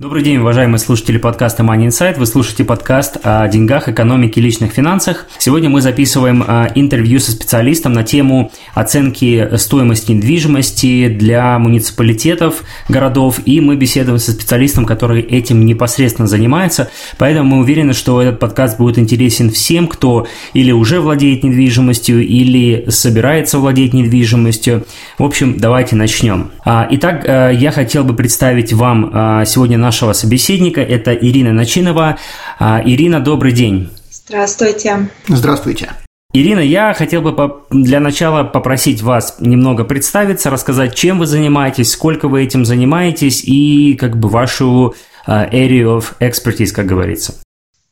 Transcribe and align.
Добрый 0.00 0.22
день, 0.22 0.36
уважаемые 0.36 0.78
слушатели 0.78 1.18
подкаста 1.18 1.64
Money 1.64 1.88
Insight. 1.88 2.20
Вы 2.20 2.26
слушаете 2.26 2.62
подкаст 2.62 3.16
о 3.24 3.48
деньгах, 3.48 3.88
экономике 3.88 4.40
и 4.40 4.44
личных 4.44 4.70
финансах. 4.70 5.26
Сегодня 5.38 5.68
мы 5.70 5.80
записываем 5.80 6.44
а, 6.46 6.70
интервью 6.76 7.18
со 7.18 7.32
специалистом 7.32 7.94
на 7.94 8.04
тему 8.04 8.52
оценки 8.74 9.56
стоимости 9.56 10.12
недвижимости 10.12 11.08
для 11.08 11.58
муниципалитетов, 11.58 12.62
городов. 12.88 13.40
И 13.44 13.60
мы 13.60 13.74
беседуем 13.74 14.20
со 14.20 14.30
специалистом, 14.30 14.84
который 14.84 15.20
этим 15.20 15.66
непосредственно 15.66 16.28
занимается. 16.28 16.90
Поэтому 17.18 17.56
мы 17.56 17.62
уверены, 17.62 17.92
что 17.92 18.22
этот 18.22 18.38
подкаст 18.38 18.78
будет 18.78 19.00
интересен 19.00 19.50
всем, 19.50 19.88
кто 19.88 20.28
или 20.52 20.70
уже 20.70 21.00
владеет 21.00 21.42
недвижимостью, 21.42 22.24
или 22.24 22.84
собирается 22.88 23.58
владеть 23.58 23.94
недвижимостью. 23.94 24.86
В 25.18 25.24
общем, 25.24 25.56
давайте 25.58 25.96
начнем. 25.96 26.52
А, 26.64 26.86
итак, 26.88 27.24
а, 27.26 27.50
я 27.50 27.72
хотел 27.72 28.04
бы 28.04 28.14
представить 28.14 28.72
вам 28.72 29.44
сегодня 29.44 29.87
нашего 29.88 30.12
собеседника. 30.12 30.82
Это 30.82 31.14
Ирина 31.14 31.52
Начинова. 31.54 32.18
А, 32.58 32.82
Ирина, 32.84 33.20
добрый 33.20 33.52
день. 33.52 33.88
Здравствуйте. 34.10 35.08
Здравствуйте. 35.28 35.92
Ирина, 36.34 36.60
я 36.60 36.92
хотел 36.92 37.22
бы 37.22 37.62
для 37.70 37.98
начала 37.98 38.44
попросить 38.44 39.00
вас 39.00 39.36
немного 39.40 39.84
представиться, 39.84 40.50
рассказать, 40.50 40.94
чем 40.94 41.18
вы 41.18 41.26
занимаетесь, 41.26 41.90
сколько 41.90 42.28
вы 42.28 42.44
этим 42.44 42.66
занимаетесь 42.66 43.42
и 43.44 43.96
как 43.98 44.18
бы 44.18 44.28
вашу 44.28 44.94
а, 45.26 45.46
area 45.46 45.84
of 45.84 46.04
expertise, 46.20 46.72
как 46.74 46.84
говорится. 46.84 47.32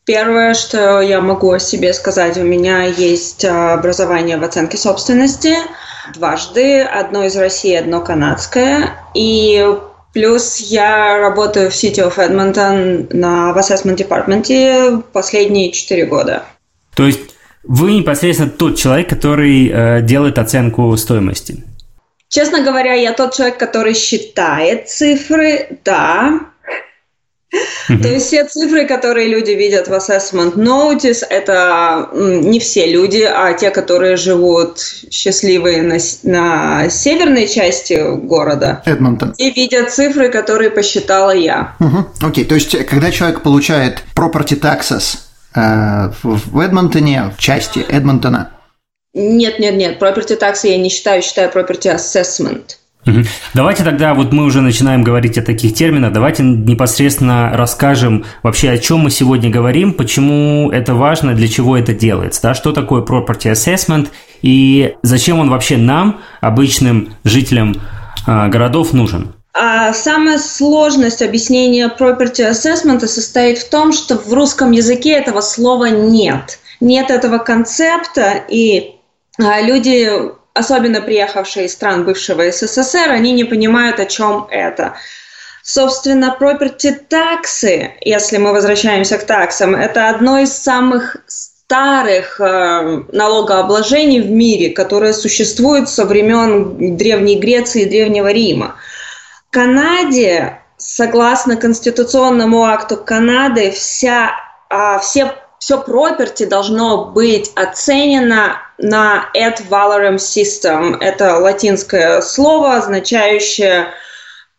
Первое, 0.04 0.52
что 0.52 1.00
я 1.00 1.22
могу 1.22 1.50
о 1.50 1.58
себе 1.58 1.94
сказать, 1.94 2.36
у 2.36 2.42
меня 2.42 2.84
есть 2.84 3.42
а, 3.46 3.72
образование 3.72 4.36
в 4.36 4.44
оценке 4.44 4.76
собственности 4.76 5.54
дважды, 6.14 6.82
одно 6.82 7.24
из 7.24 7.36
России, 7.36 7.74
одно 7.74 8.02
канадское. 8.02 8.90
И 9.14 9.66
Плюс 10.16 10.60
я 10.60 11.18
работаю 11.18 11.70
в 11.70 11.74
City 11.74 11.96
of 11.96 12.16
Edmonton 12.16 13.14
на, 13.14 13.52
в 13.52 13.58
Assessment 13.58 13.98
Department 13.98 15.02
последние 15.12 15.70
четыре 15.72 16.06
года. 16.06 16.44
То 16.94 17.04
есть 17.04 17.36
вы 17.64 17.92
непосредственно 17.92 18.50
тот 18.50 18.78
человек, 18.78 19.10
который 19.10 19.68
э, 19.68 20.00
делает 20.00 20.38
оценку 20.38 20.96
стоимости? 20.96 21.62
Честно 22.30 22.62
говоря, 22.64 22.94
я 22.94 23.12
тот 23.12 23.34
человек, 23.34 23.58
который 23.58 23.92
считает 23.92 24.88
цифры, 24.88 25.80
да, 25.84 26.40
то 27.88 28.08
есть 28.08 28.26
все 28.26 28.44
цифры, 28.44 28.86
которые 28.86 29.28
люди 29.28 29.52
видят 29.52 29.88
в 29.88 29.92
Assessment 29.92 30.54
Notice, 30.54 31.24
это 31.28 32.08
не 32.12 32.58
все 32.58 32.86
люди, 32.90 33.22
а 33.22 33.52
те, 33.52 33.70
которые 33.70 34.16
живут 34.16 34.80
счастливые 35.10 35.82
на, 35.82 35.98
на 36.24 36.90
северной 36.90 37.46
части 37.46 38.16
города. 38.26 38.82
Эдмонтон. 38.84 39.34
И 39.38 39.50
видят 39.50 39.92
цифры, 39.92 40.28
которые 40.30 40.70
посчитала 40.70 41.34
я. 41.34 41.76
Окей, 42.20 42.44
то 42.44 42.54
есть 42.54 42.76
когда 42.86 43.10
человек 43.10 43.42
получает 43.42 44.02
property 44.14 44.58
taxes 44.60 45.18
э, 45.54 46.10
в 46.22 46.60
Эдмонтоне, 46.60 47.32
в 47.36 47.40
части 47.40 47.78
Эдмонтона? 47.88 48.50
Нет, 49.14 49.58
нет, 49.58 49.76
нет, 49.76 50.02
property 50.02 50.38
taxes 50.38 50.68
я 50.68 50.76
не 50.78 50.90
считаю, 50.90 51.22
считаю 51.22 51.50
property 51.50 51.94
assessment. 51.94 52.76
Давайте 53.54 53.84
тогда, 53.84 54.14
вот 54.14 54.32
мы 54.32 54.44
уже 54.44 54.60
начинаем 54.60 55.02
говорить 55.02 55.38
о 55.38 55.42
таких 55.42 55.74
терминах, 55.74 56.12
давайте 56.12 56.42
непосредственно 56.42 57.52
расскажем 57.54 58.24
вообще, 58.42 58.70
о 58.70 58.78
чем 58.78 59.00
мы 59.00 59.10
сегодня 59.10 59.48
говорим, 59.48 59.92
почему 59.92 60.70
это 60.70 60.94
важно, 60.94 61.34
для 61.34 61.48
чего 61.48 61.76
это 61.76 61.94
делается, 61.94 62.42
да, 62.42 62.54
что 62.54 62.72
такое 62.72 63.02
property 63.02 63.52
assessment 63.52 64.08
и 64.42 64.94
зачем 65.02 65.38
он 65.38 65.50
вообще 65.50 65.76
нам, 65.76 66.20
обычным 66.40 67.14
жителям 67.24 67.76
э, 68.26 68.48
городов, 68.48 68.92
нужен. 68.92 69.34
А 69.58 69.94
самая 69.94 70.38
сложность 70.38 71.22
объяснения 71.22 71.88
property 71.88 72.50
assessment 72.50 73.06
состоит 73.06 73.58
в 73.58 73.70
том, 73.70 73.92
что 73.92 74.16
в 74.18 74.32
русском 74.32 74.72
языке 74.72 75.12
этого 75.12 75.40
слова 75.40 75.86
нет. 75.86 76.58
Нет 76.80 77.10
этого 77.10 77.38
концепта, 77.38 78.34
и 78.50 78.96
а, 79.38 79.62
люди 79.62 80.10
особенно 80.56 81.00
приехавшие 81.00 81.66
из 81.66 81.72
стран 81.72 82.04
бывшего 82.04 82.50
СССР, 82.50 83.10
они 83.10 83.32
не 83.32 83.44
понимают, 83.44 84.00
о 84.00 84.06
чем 84.06 84.46
это. 84.50 84.94
Собственно, 85.62 86.36
property 86.38 86.92
таксы, 87.08 87.92
если 88.00 88.38
мы 88.38 88.52
возвращаемся 88.52 89.18
к 89.18 89.24
таксам, 89.24 89.74
это 89.74 90.08
одно 90.08 90.38
из 90.38 90.52
самых 90.52 91.16
старых 91.26 92.40
э, 92.40 93.02
налогообложений 93.10 94.20
в 94.20 94.30
мире, 94.30 94.70
которое 94.70 95.12
существует 95.12 95.88
со 95.88 96.04
времен 96.04 96.96
Древней 96.96 97.40
Греции 97.40 97.82
и 97.82 97.88
Древнего 97.88 98.30
Рима. 98.30 98.76
Канаде, 99.50 100.60
согласно 100.76 101.56
Конституционному 101.56 102.64
акту 102.64 102.96
Канады, 102.96 103.72
вся, 103.72 104.30
э, 104.70 104.98
все 105.02 105.32
все 105.58 105.82
property 105.82 106.46
должно 106.46 107.06
быть 107.06 107.50
оценено 107.56 108.58
на 108.78 109.30
ad 109.34 109.62
valorem 109.68 110.16
system. 110.16 110.98
Это 111.00 111.38
латинское 111.38 112.20
слово, 112.20 112.76
означающее 112.76 113.88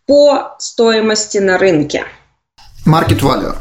по 0.06 0.56
стоимости 0.60 1.38
на 1.38 1.58
рынке. 1.58 2.06
Market 2.86 3.20
value. 3.22 3.56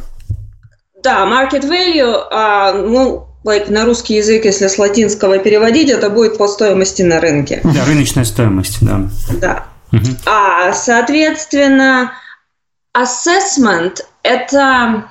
Да, 1.02 1.24
market 1.26 1.62
value, 1.62 2.14
а, 2.30 2.72
ну, 2.72 3.28
like, 3.44 3.70
на 3.70 3.84
русский 3.84 4.14
язык, 4.14 4.44
если 4.44 4.66
с 4.66 4.78
латинского 4.78 5.38
переводить, 5.38 5.88
это 5.90 6.10
будет 6.10 6.38
по 6.38 6.48
стоимости 6.48 7.02
на 7.02 7.20
рынке. 7.20 7.60
Да, 7.62 7.84
рыночная 7.84 8.24
стоимость, 8.24 8.78
да. 8.80 9.02
Да. 9.40 9.66
Угу. 9.92 10.16
А, 10.26 10.72
соответственно, 10.72 12.12
assessment– 12.96 14.00
это 14.22 15.04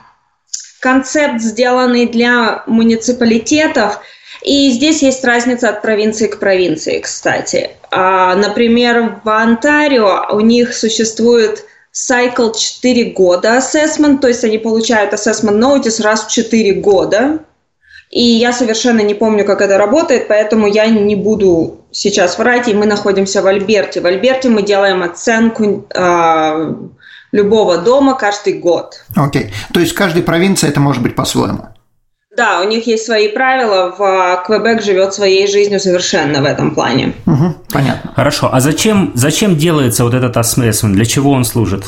концепт, 0.82 1.42
сделанный 1.42 2.08
для 2.08 2.64
муниципалитетов. 2.68 4.00
И 4.46 4.70
здесь 4.70 5.02
есть 5.02 5.26
разница 5.26 5.70
от 5.70 5.82
провинции 5.82 6.28
к 6.28 6.40
провинции, 6.40 7.00
кстати. 7.00 7.72
А, 7.90 8.36
например, 8.36 9.20
в 9.24 9.30
Онтарио 9.30 10.28
у 10.32 10.40
них 10.40 10.76
существует 10.76 11.66
cycle 11.92 12.56
4 12.56 13.06
года 13.12 13.58
assessment, 13.58 14.20
то 14.20 14.28
есть 14.28 14.44
они 14.44 14.60
получают 14.60 15.14
assessment 15.14 15.58
notice 15.58 16.00
раз 16.04 16.26
в 16.26 16.32
4 16.32 16.74
года. 16.74 17.40
И 18.12 18.22
я 18.22 18.54
совершенно 18.54 19.02
не 19.02 19.16
помню, 19.16 19.46
как 19.46 19.62
это 19.62 19.80
работает, 19.80 20.28
поэтому 20.28 20.68
я 20.68 20.86
не 20.86 21.16
буду 21.16 21.82
сейчас 21.92 22.38
врать. 22.38 22.68
И 22.68 22.76
мы 22.76 22.86
находимся 22.86 23.42
в 23.42 23.48
Альберте. 23.48 24.00
В 24.00 24.06
Альберте 24.06 24.50
мы 24.50 24.62
делаем 24.62 25.02
оценку 25.02 25.88
э, 25.90 26.74
любого 27.32 27.80
дома 27.80 28.14
каждый 28.14 28.54
год. 28.54 29.04
Окей. 29.16 29.46
Okay. 29.46 29.74
То 29.74 29.80
есть 29.80 29.94
в 29.94 29.96
каждой 29.96 30.22
провинции 30.22 30.70
это 30.70 30.80
может 30.80 31.02
быть 31.02 31.16
по-своему? 31.16 31.75
Да, 32.36 32.62
у 32.62 32.68
них 32.68 32.86
есть 32.88 33.06
свои 33.06 33.30
правила. 33.30 33.96
В 33.98 34.44
Квебек 34.46 34.82
живет 34.82 35.14
своей 35.14 35.48
жизнью 35.48 35.80
совершенно 35.80 36.42
в 36.42 36.46
этом 36.46 36.76
плане. 36.76 37.14
Угу, 37.26 37.56
понятно. 37.72 38.12
Хорошо. 38.16 38.50
А 38.52 38.60
зачем, 38.60 39.12
зачем 39.16 39.56
делается 39.56 40.04
вот 40.04 40.14
этот 40.14 40.36
assessment? 40.36 40.94
Для 40.94 41.06
чего 41.06 41.32
он 41.32 41.46
служит? 41.46 41.86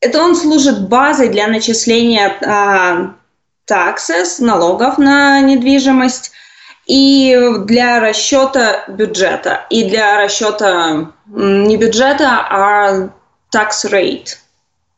Это 0.00 0.22
он 0.22 0.36
служит 0.36 0.88
базой 0.88 1.28
для 1.28 1.48
начисления 1.48 2.32
а, 2.46 3.14
taxes, 3.70 4.40
налогов 4.42 4.96
на 4.98 5.40
недвижимость 5.40 6.32
и 6.86 7.36
для 7.66 8.00
расчета 8.00 8.84
бюджета. 8.88 9.66
И 9.68 9.84
для 9.84 10.24
расчета 10.24 11.12
не 11.26 11.76
бюджета, 11.76 12.46
а 12.48 13.10
tax 13.54 13.84
rate, 13.84 14.36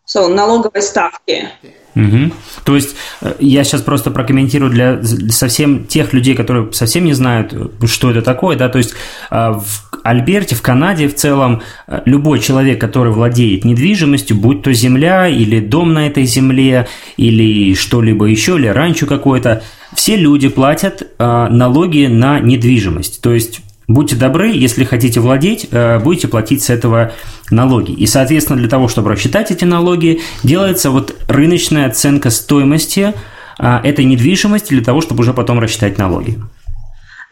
so, 0.06 0.28
налоговой 0.28 0.82
ставки. 0.82 1.48
Угу. 1.94 2.32
То 2.64 2.76
есть 2.76 2.96
э, 3.20 3.34
я 3.40 3.64
сейчас 3.64 3.82
просто 3.82 4.10
прокомментирую 4.10 4.70
для 4.70 5.02
совсем 5.30 5.86
тех 5.86 6.12
людей, 6.12 6.34
которые 6.34 6.72
совсем 6.72 7.04
не 7.04 7.14
знают, 7.14 7.54
что 7.86 8.10
это 8.10 8.22
такое, 8.22 8.56
да, 8.56 8.68
то 8.68 8.78
есть 8.78 8.94
э, 9.30 9.34
в 9.34 9.64
Альберте, 10.04 10.54
в 10.54 10.62
Канаде 10.62 11.08
в 11.08 11.14
целом 11.16 11.62
э, 11.86 12.00
любой 12.04 12.38
человек, 12.38 12.80
который 12.80 13.12
владеет 13.12 13.64
недвижимостью, 13.64 14.36
будь 14.36 14.62
то 14.62 14.72
земля 14.72 15.28
или 15.28 15.60
дом 15.60 15.92
на 15.92 16.06
этой 16.06 16.24
земле 16.24 16.86
или 17.16 17.74
что-либо 17.74 18.26
еще, 18.26 18.56
или 18.56 18.68
ранчо 18.68 19.06
какое-то, 19.06 19.62
все 19.94 20.16
люди 20.16 20.48
платят 20.48 21.02
налоги 21.18 22.06
на 22.06 22.38
недвижимость. 22.38 23.20
То 23.20 23.32
есть 23.32 23.60
будьте 23.92 24.16
добры, 24.16 24.48
если 24.48 24.84
хотите 24.84 25.20
владеть, 25.20 25.68
э, 25.70 25.98
будете 25.98 26.28
платить 26.28 26.62
с 26.62 26.70
этого 26.70 27.12
налоги. 27.50 27.92
И, 27.92 28.06
соответственно, 28.06 28.58
для 28.58 28.68
того, 28.68 28.88
чтобы 28.88 29.10
рассчитать 29.10 29.50
эти 29.50 29.64
налоги, 29.64 30.20
делается 30.42 30.90
вот 30.90 31.14
рыночная 31.28 31.86
оценка 31.86 32.30
стоимости 32.30 33.14
а, 33.58 33.80
этой 33.84 34.04
недвижимости 34.04 34.70
для 34.72 34.84
того, 34.84 35.00
чтобы 35.00 35.20
уже 35.20 35.34
потом 35.34 35.60
рассчитать 35.60 35.98
налоги. 35.98 36.38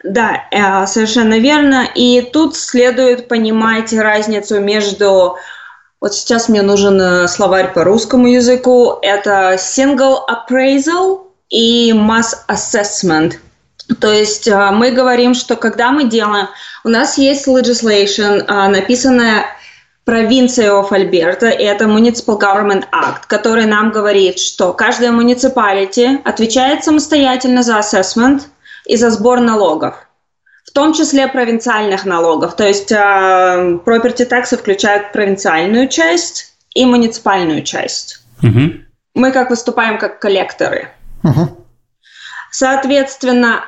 Да, 0.03 0.43
э, 0.51 0.85
совершенно 0.87 1.39
верно. 1.39 1.87
И 1.95 2.21
тут 2.21 2.55
следует 2.55 3.27
понимать 3.27 3.91
разницу 3.93 4.59
между 4.59 5.35
вот 6.01 6.13
сейчас 6.13 6.47
мне 6.47 6.61
нужен 6.61 6.99
э, 7.01 7.27
словарь 7.27 7.73
по 7.73 7.83
русскому 7.83 8.27
языку. 8.27 8.99
Это 9.01 9.55
single 9.57 10.19
appraisal 10.29 11.23
и 11.49 11.91
mass 11.91 12.35
assessment. 12.47 13.33
То 13.99 14.11
есть 14.11 14.47
э, 14.47 14.71
мы 14.71 14.91
говорим, 14.91 15.33
что 15.33 15.55
когда 15.55 15.91
мы 15.91 16.05
делаем... 16.05 16.47
У 16.83 16.89
нас 16.89 17.17
есть 17.17 17.47
legislation, 17.47 18.45
написанная 18.69 19.45
провинцией 20.05 20.69
of 20.69 20.91
Альберта, 20.91 21.49
и 21.49 21.63
это 21.63 21.85
Municipal 21.85 22.39
Government 22.39 22.85
Act, 22.91 23.23
который 23.27 23.65
нам 23.65 23.91
говорит, 23.91 24.39
что 24.39 24.71
каждая 24.73 25.11
municipality 25.11 26.21
отвечает 26.23 26.83
самостоятельно 26.83 27.63
за 27.63 27.79
assessment– 27.79 28.43
и 28.89 28.97
за 28.97 29.11
сбор 29.11 29.39
налогов, 29.39 29.95
в 30.65 30.71
том 30.71 30.93
числе 30.93 31.27
провинциальных 31.27 32.05
налогов. 32.05 32.55
То 32.55 32.67
есть 32.67 32.91
э, 32.91 32.95
property 33.85 34.27
tax 34.27 34.57
включают 34.57 35.11
провинциальную 35.11 35.87
часть 35.87 36.55
и 36.73 36.85
муниципальную 36.85 37.63
часть. 37.63 38.19
Угу. 38.41 38.61
Мы 39.13 39.31
как 39.31 39.51
выступаем 39.51 39.99
как 39.99 40.19
коллекторы. 40.19 40.89
Угу. 41.23 41.65
Соответственно, 42.51 43.63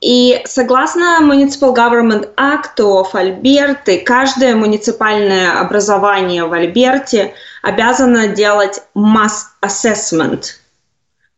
и 0.00 0.42
согласно 0.46 1.18
Municipal 1.22 1.74
Government 1.74 2.28
Act 2.36 2.78
of 2.78 3.08
Альберты, 3.12 3.98
каждое 3.98 4.56
муниципальное 4.56 5.60
образование 5.60 6.44
в 6.44 6.52
Альберте 6.52 7.34
обязано 7.62 8.28
делать 8.28 8.82
mass 8.94 9.44
assessment– 9.62 10.44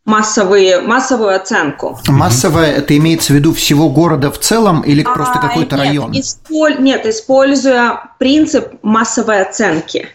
массовые, 0.07 0.81
массовую 0.81 1.37
оценку. 1.37 1.99
Массовая 2.07 2.73
это 2.73 2.97
имеется 2.97 3.33
в 3.33 3.37
виду 3.37 3.53
всего 3.53 3.91
города 3.91 4.31
в 4.31 4.39
целом 4.39 4.81
или 4.81 5.03
а, 5.03 5.13
просто 5.13 5.39
какой-то 5.39 5.77
район? 5.77 6.13
Исполь, 6.13 6.77
нет, 6.79 7.05
используя 7.05 8.11
принцип 8.19 8.73
массовой 8.83 9.43
оценки. 9.43 10.09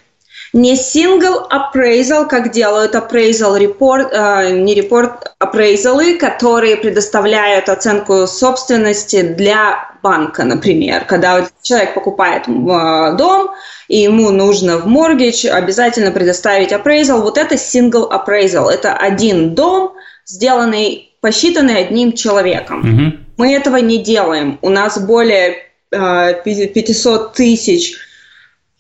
Не 0.53 0.73
single 0.73 1.47
appraisal, 1.49 2.27
как 2.27 2.51
делают 2.51 2.93
appraisal 2.93 3.57
report, 3.57 4.09
э, 4.11 4.51
не 4.51 4.75
репорт, 4.75 5.33
appraisal, 5.39 6.17
которые 6.17 6.75
предоставляют 6.75 7.69
оценку 7.69 8.27
собственности 8.27 9.21
для 9.21 9.91
банка, 10.03 10.43
например. 10.43 11.05
Когда 11.05 11.47
человек 11.61 11.93
покупает 11.93 12.49
э, 12.49 13.15
дом, 13.17 13.51
и 13.87 13.99
ему 13.99 14.29
нужно 14.31 14.77
в 14.77 14.87
mortgage 14.87 15.47
обязательно 15.47 16.11
предоставить 16.11 16.73
appraisal. 16.73 17.21
Вот 17.21 17.37
это 17.37 17.55
single 17.55 18.11
appraisal. 18.11 18.69
Это 18.69 18.93
один 18.93 19.55
дом, 19.55 19.93
сделанный, 20.25 21.15
посчитанный 21.21 21.77
одним 21.77 22.11
человеком. 22.11 22.79
Угу. 22.79 23.17
Мы 23.37 23.53
этого 23.53 23.77
не 23.77 23.99
делаем. 23.99 24.59
У 24.61 24.69
нас 24.69 24.99
более 24.99 25.55
э, 25.91 26.33
500 26.43 27.33
тысяч 27.33 27.95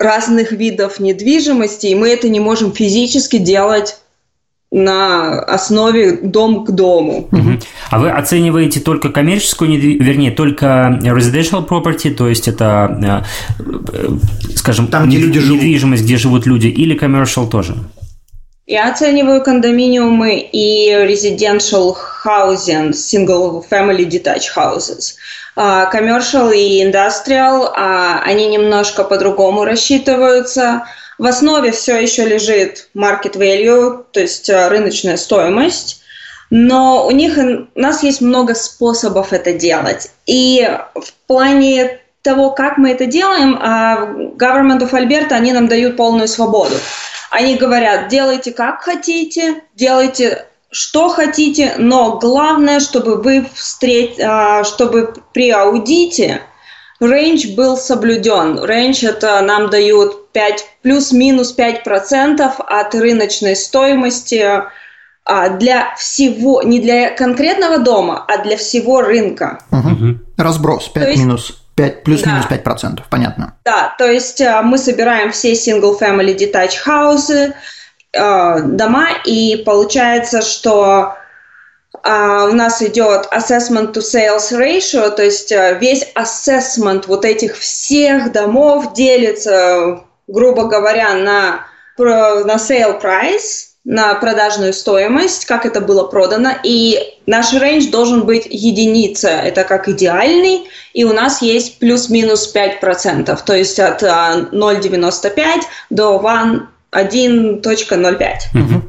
разных 0.01 0.51
видов 0.51 0.99
недвижимости, 0.99 1.87
и 1.87 1.95
мы 1.95 2.09
это 2.09 2.29
не 2.29 2.39
можем 2.39 2.71
физически 2.71 3.37
делать 3.37 3.97
на 4.71 5.41
основе 5.41 6.13
дом 6.13 6.63
к 6.63 6.71
дому. 6.71 7.27
Угу. 7.31 7.59
А 7.89 7.99
вы 7.99 8.09
оцениваете 8.09 8.79
только 8.79 9.09
коммерческую, 9.09 9.77
вернее, 9.77 10.31
только 10.31 10.97
residential 11.03 11.67
property, 11.67 12.13
то 12.13 12.29
есть 12.29 12.47
это, 12.47 13.25
э, 13.59 13.63
э, 13.93 14.09
скажем, 14.55 14.87
Там, 14.87 15.09
где 15.09 15.17
люди 15.17 15.39
недвижимость, 15.39 16.03
живут. 16.03 16.05
где 16.05 16.17
живут 16.17 16.45
люди, 16.45 16.67
или 16.67 16.97
commercial 16.97 17.49
тоже? 17.49 17.75
Я 18.71 18.87
оцениваю 18.87 19.43
кондоминиумы 19.43 20.37
и 20.39 20.93
residential 20.93 21.93
housing, 22.23 22.91
single 22.91 23.65
family 23.69 24.05
detached 24.05 24.55
houses. 24.55 25.17
Uh, 25.57 25.91
commercial 25.91 26.53
и 26.53 26.81
industrial, 26.81 27.73
uh, 27.75 28.21
они 28.23 28.47
немножко 28.47 29.03
по-другому 29.03 29.65
рассчитываются. 29.65 30.85
В 31.17 31.25
основе 31.25 31.71
все 31.73 31.99
еще 32.01 32.23
лежит 32.23 32.87
market 32.95 33.33
value, 33.33 34.05
то 34.09 34.21
есть 34.21 34.49
uh, 34.49 34.69
рыночная 34.69 35.17
стоимость. 35.17 36.01
Но 36.49 37.05
у 37.05 37.11
них, 37.11 37.37
у 37.37 37.67
нас 37.77 38.03
есть 38.03 38.21
много 38.21 38.55
способов 38.55 39.33
это 39.33 39.51
делать. 39.51 40.11
И 40.25 40.65
в 40.95 41.11
плане 41.27 41.99
того, 42.21 42.51
как 42.51 42.77
мы 42.77 42.91
это 42.91 43.05
делаем, 43.05 43.57
Government 44.37 44.79
of 44.79 44.91
Alberta, 44.91 45.33
они 45.33 45.51
нам 45.51 45.67
дают 45.67 45.97
полную 45.97 46.29
свободу. 46.29 46.75
Они 47.31 47.55
говорят, 47.55 48.09
делайте 48.09 48.51
как 48.51 48.81
хотите, 48.81 49.63
делайте 49.73 50.45
что 50.69 51.09
хотите, 51.09 51.73
но 51.77 52.17
главное, 52.17 52.79
чтобы 52.79 53.21
вы 53.21 53.45
встреч... 53.53 54.19
А, 54.19 54.63
чтобы 54.63 55.13
при 55.33 55.49
аудите 55.49 56.41
рейндж 57.01 57.55
был 57.55 57.77
соблюден. 57.77 58.63
Рейндж 58.63 59.03
это 59.05 59.41
нам 59.41 59.69
дают 59.69 60.31
5, 60.31 60.65
плюс-минус 60.81 61.55
5% 61.57 62.51
от 62.57 62.95
рыночной 62.95 63.55
стоимости 63.55 64.63
а, 65.25 65.49
для 65.49 65.95
всего, 65.95 66.61
не 66.61 66.79
для 66.79 67.09
конкретного 67.11 67.79
дома, 67.79 68.23
а 68.27 68.43
для 68.43 68.55
всего 68.55 69.01
рынка. 69.01 69.59
Угу. 69.71 70.19
Разброс 70.37 70.89
5 70.89 71.17
минус. 71.17 71.60
5, 71.81 72.03
плюс-минус 72.03 72.45
да. 72.49 72.55
5%, 72.55 73.01
понятно. 73.09 73.55
Да, 73.65 73.95
то 73.97 74.05
есть 74.09 74.41
э, 74.41 74.61
мы 74.61 74.77
собираем 74.77 75.31
все 75.31 75.53
single-family 75.53 76.37
detached 76.37 76.85
houses, 76.85 77.53
э, 78.13 78.59
дома, 78.61 79.07
и 79.25 79.63
получается, 79.65 80.41
что 80.41 81.15
Uh, 82.03 82.49
у 82.49 82.53
нас 82.53 82.81
идет 82.81 83.27
assessment 83.31 83.93
to 83.93 84.01
sales 84.01 84.51
ratio, 84.53 85.11
то 85.11 85.21
есть 85.21 85.51
uh, 85.51 85.77
весь 85.77 86.07
assessment 86.15 87.03
вот 87.05 87.25
этих 87.25 87.55
всех 87.57 88.31
домов 88.31 88.93
делится, 88.93 90.01
грубо 90.25 90.63
говоря, 90.63 91.13
на, 91.13 91.67
на 91.99 92.55
sale 92.55 92.99
price, 92.99 93.70
на 93.83 94.13
продажную 94.15 94.73
стоимость, 94.73 95.45
как 95.45 95.65
это 95.65 95.81
было 95.81 96.03
продано, 96.03 96.51
и 96.63 96.99
наш 97.25 97.51
рейндж 97.53 97.89
должен 97.89 98.25
быть 98.25 98.45
единица, 98.49 99.29
это 99.29 99.63
как 99.63 99.89
идеальный, 99.89 100.67
и 100.93 101.03
у 101.03 101.13
нас 101.13 101.41
есть 101.41 101.79
плюс-минус 101.79 102.53
5%, 102.53 103.39
то 103.43 103.55
есть 103.55 103.79
от 103.79 104.03
0,95 104.03 105.33
а, 105.37 105.61
до 105.89 106.21
1.05. 106.91 108.33
Угу. 108.53 108.81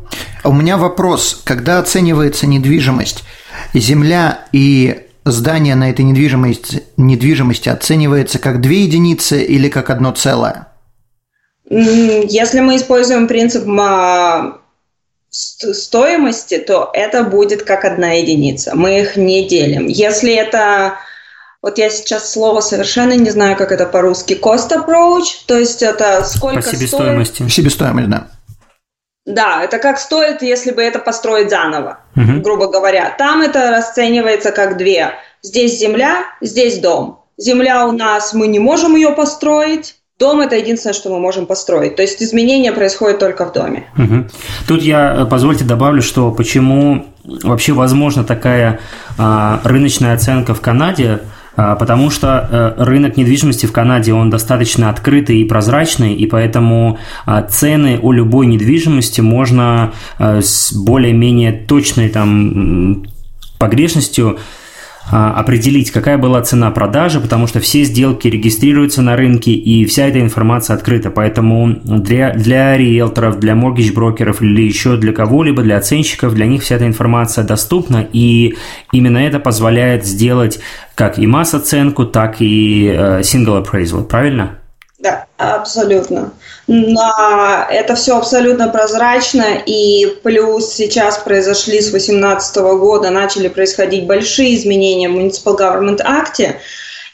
А 0.43 0.49
у 0.49 0.53
меня 0.53 0.77
вопрос, 0.77 1.41
когда 1.45 1.79
оценивается 1.79 2.47
недвижимость, 2.47 3.25
земля 3.73 4.45
и 4.53 5.07
здание 5.25 5.75
на 5.75 5.91
этой 5.91 6.05
недвижимости, 6.05 6.83
недвижимости 6.97 7.69
оценивается 7.69 8.39
как 8.39 8.61
две 8.61 8.83
единицы 8.83 9.43
или 9.43 9.69
как 9.69 9.89
одно 9.89 10.13
целое? 10.13 10.69
Если 11.71 12.61
мы 12.61 12.77
используем 12.77 13.29
принцип 13.29 13.65
стоимости, 15.33 16.59
то 16.59 16.91
это 16.93 17.25
будет 17.25 17.63
как 17.63 17.85
одна 17.85 18.13
единица. 18.13 18.77
Мы 18.77 19.01
их 19.01 19.17
не 19.17 19.49
делим. 19.49 19.87
Если 19.87 20.35
это 20.35 20.99
вот 21.63 21.79
я 21.79 21.91
сейчас 21.91 22.33
слово 22.33 22.61
совершенно 22.61 23.13
не 23.13 23.31
знаю, 23.31 23.57
как 23.57 23.73
это 23.73 23.87
по-русски. 23.87 24.39
Cost 24.41 24.71
approach, 24.71 25.45
то 25.47 25.57
есть 25.57 25.83
это 25.83 26.25
сколько 26.25 26.61
По 26.61 26.77
себестоимости. 26.77 27.35
Стоит... 27.35 27.53
Себестоимость, 27.53 28.09
да. 28.09 28.29
Да, 29.25 29.63
это 29.63 29.79
как 29.79 30.01
стоит, 30.01 30.43
если 30.43 30.73
бы 30.73 30.83
это 30.83 30.99
построить 30.99 31.49
заново, 31.49 32.01
угу. 32.17 32.41
грубо 32.41 32.67
говоря. 32.67 33.15
Там 33.17 33.41
это 33.41 33.71
расценивается 33.71 34.51
как 34.51 34.77
две. 34.77 35.13
Здесь 35.43 35.79
земля, 35.79 36.25
здесь 36.41 36.79
дом. 36.79 37.25
Земля 37.39 37.87
у 37.87 37.93
нас, 37.93 38.35
мы 38.35 38.49
не 38.49 38.59
можем 38.59 38.97
ее 38.97 39.13
построить, 39.13 39.97
Дом– 40.23 40.41
это 40.41 40.55
единственное, 40.55 40.95
что 40.95 41.11
мы 41.11 41.19
можем 41.19 41.47
построить. 41.47 41.97
То 41.97 42.03
есть 42.03 42.23
изменения 42.23 42.71
происходят 42.71 43.19
только 43.19 43.45
в 43.45 43.53
доме. 43.53 43.87
Угу. 43.99 44.27
Тут 44.69 44.83
я, 44.83 45.17
э, 45.17 45.27
позвольте, 45.27 45.65
добавлю, 45.65 46.01
что 46.01 46.31
почему 46.31 47.07
вообще 47.25 47.73
возможна 47.73 48.23
такая 48.23 48.79
а, 49.19 49.61
рыночная 49.65 50.15
оценка 50.15 50.55
в 50.55 50.61
Канаде, 50.61 51.23
а, 51.57 51.75
потому 51.75 52.11
что 52.11 52.29
а, 52.29 52.85
рынок 52.85 53.17
недвижимости 53.17 53.67
в 53.67 53.73
Канаде, 53.73 54.13
он 54.13 54.31
достаточно 54.31 54.91
открытый 54.91 55.39
и 55.39 55.45
прозрачный, 55.45 56.15
и 56.15 56.27
поэтому 56.27 56.99
а, 57.27 57.43
цены 57.43 57.99
у 58.01 58.13
любой 58.13 58.47
недвижимости 58.47 59.21
можно 59.21 59.93
а, 60.19 60.41
с 60.41 60.73
более-менее 60.73 61.53
точной 61.67 62.11
там 62.11 63.07
погрешностью 63.59 64.39
определить, 65.11 65.91
какая 65.91 66.17
была 66.17 66.41
цена 66.43 66.71
продажи, 66.71 67.21
потому 67.21 67.47
что 67.47 67.61
все 67.61 67.83
сделки 67.85 68.29
регистрируются 68.29 69.03
на 69.03 69.17
рынке, 69.17 69.53
и 69.53 69.85
вся 69.85 70.07
эта 70.07 70.21
информация 70.21 70.75
открыта. 70.77 71.11
Поэтому 71.11 71.81
для, 71.85 72.33
для 72.33 72.77
риэлторов, 72.77 73.39
для 73.39 73.55
моргидж-брокеров 73.55 74.43
или 74.43 74.63
еще 74.63 74.97
для 74.97 75.13
кого-либо, 75.13 75.63
для 75.63 75.77
оценщиков, 75.77 76.35
для 76.35 76.47
них 76.47 76.63
вся 76.63 76.77
эта 76.77 76.87
информация 76.87 77.45
доступна, 77.45 78.07
и 78.13 78.55
именно 78.93 79.19
это 79.19 79.39
позволяет 79.39 80.07
сделать 80.07 80.61
как 80.95 81.19
и 81.19 81.27
масс-оценку, 81.27 82.07
так 82.07 82.37
и 82.41 82.87
э, 82.87 83.21
single 83.21 83.65
appraisal, 83.65 84.05
правильно? 84.05 84.59
Да, 85.03 85.27
абсолютно. 85.37 86.33
Но 86.67 87.67
это 87.71 87.95
все 87.97 88.17
абсолютно 88.17 88.69
прозрачно, 88.69 89.63
и 89.67 90.07
плюс 90.23 90.73
сейчас 90.73 91.19
произошли 91.19 91.81
с 91.81 91.91
2018 91.91 92.57
года, 92.57 93.11
начали 93.11 93.49
происходить 93.49 94.07
большие 94.07 94.55
изменения 94.55 95.09
в 95.09 95.17
Municipal 95.17 95.59
Government 95.59 96.01
Act, 96.01 96.55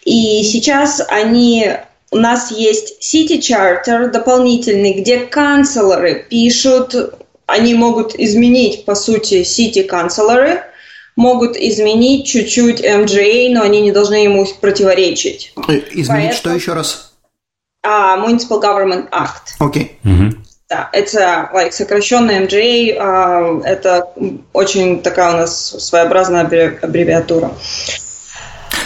и 0.05 0.43
сейчас 0.45 1.03
они 1.09 1.73
у 2.11 2.17
нас 2.17 2.51
есть 2.51 2.97
City 3.03 3.39
Charter 3.39 4.11
дополнительный, 4.11 4.95
где 4.95 5.19
канцлеры 5.19 6.27
пишут, 6.29 6.95
они 7.47 7.75
могут 7.75 8.15
изменить, 8.15 8.85
по 8.85 8.95
сути, 8.95 9.43
City 9.43 9.83
канцлеры, 9.85 10.63
могут 11.17 11.57
изменить 11.57 12.27
чуть-чуть 12.27 12.81
MGA, 12.81 13.51
но 13.53 13.63
они 13.63 13.81
не 13.81 13.93
должны 13.93 14.15
ему 14.15 14.47
противоречить. 14.61 15.53
Э, 15.69 15.81
изменить 15.91 16.09
Поэтому... 16.09 16.33
что 16.33 16.51
еще 16.55 16.73
раз? 16.75 17.08
Uh, 17.85 18.17
Municipal 18.25 18.61
Government 18.61 19.11
Act. 19.11 19.57
Окей. 19.59 19.99
Okay. 20.05 20.11
Mm-hmm. 20.11 20.39
Да, 20.69 20.91
это 20.93 21.51
like, 21.55 21.73
сокращенный 21.73 22.45
MGA, 22.45 22.99
uh, 22.99 23.63
это 23.65 24.07
очень 24.53 25.01
такая 25.01 25.35
у 25.35 25.37
нас 25.39 25.57
своеобразная 25.79 26.43
аббревиатура. 26.83 27.53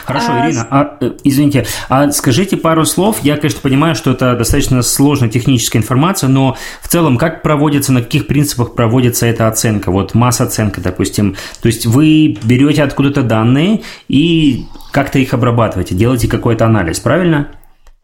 Хорошо, 0.04 0.26
а... 0.30 0.46
Ирина, 0.46 0.66
а, 0.70 0.96
э, 1.00 1.12
извините, 1.24 1.66
а 1.88 2.10
скажите 2.10 2.56
пару 2.56 2.84
слов. 2.84 3.18
Я, 3.22 3.36
конечно, 3.36 3.60
понимаю, 3.60 3.94
что 3.94 4.12
это 4.12 4.36
достаточно 4.36 4.82
сложная 4.82 5.28
техническая 5.28 5.80
информация, 5.80 6.28
но 6.28 6.56
в 6.80 6.88
целом, 6.88 7.16
как 7.16 7.42
проводится, 7.42 7.92
на 7.92 8.02
каких 8.02 8.26
принципах 8.26 8.74
проводится 8.74 9.26
эта 9.26 9.48
оценка? 9.48 9.90
Вот 9.90 10.14
масс-оценка, 10.14 10.80
допустим. 10.80 11.36
То 11.60 11.66
есть 11.66 11.86
вы 11.86 12.38
берете 12.42 12.82
откуда-то 12.82 13.22
данные 13.22 13.82
и 14.08 14.66
как-то 14.92 15.18
их 15.18 15.34
обрабатываете, 15.34 15.94
делаете 15.94 16.28
какой-то 16.28 16.66
анализ, 16.66 17.00
правильно? 17.00 17.48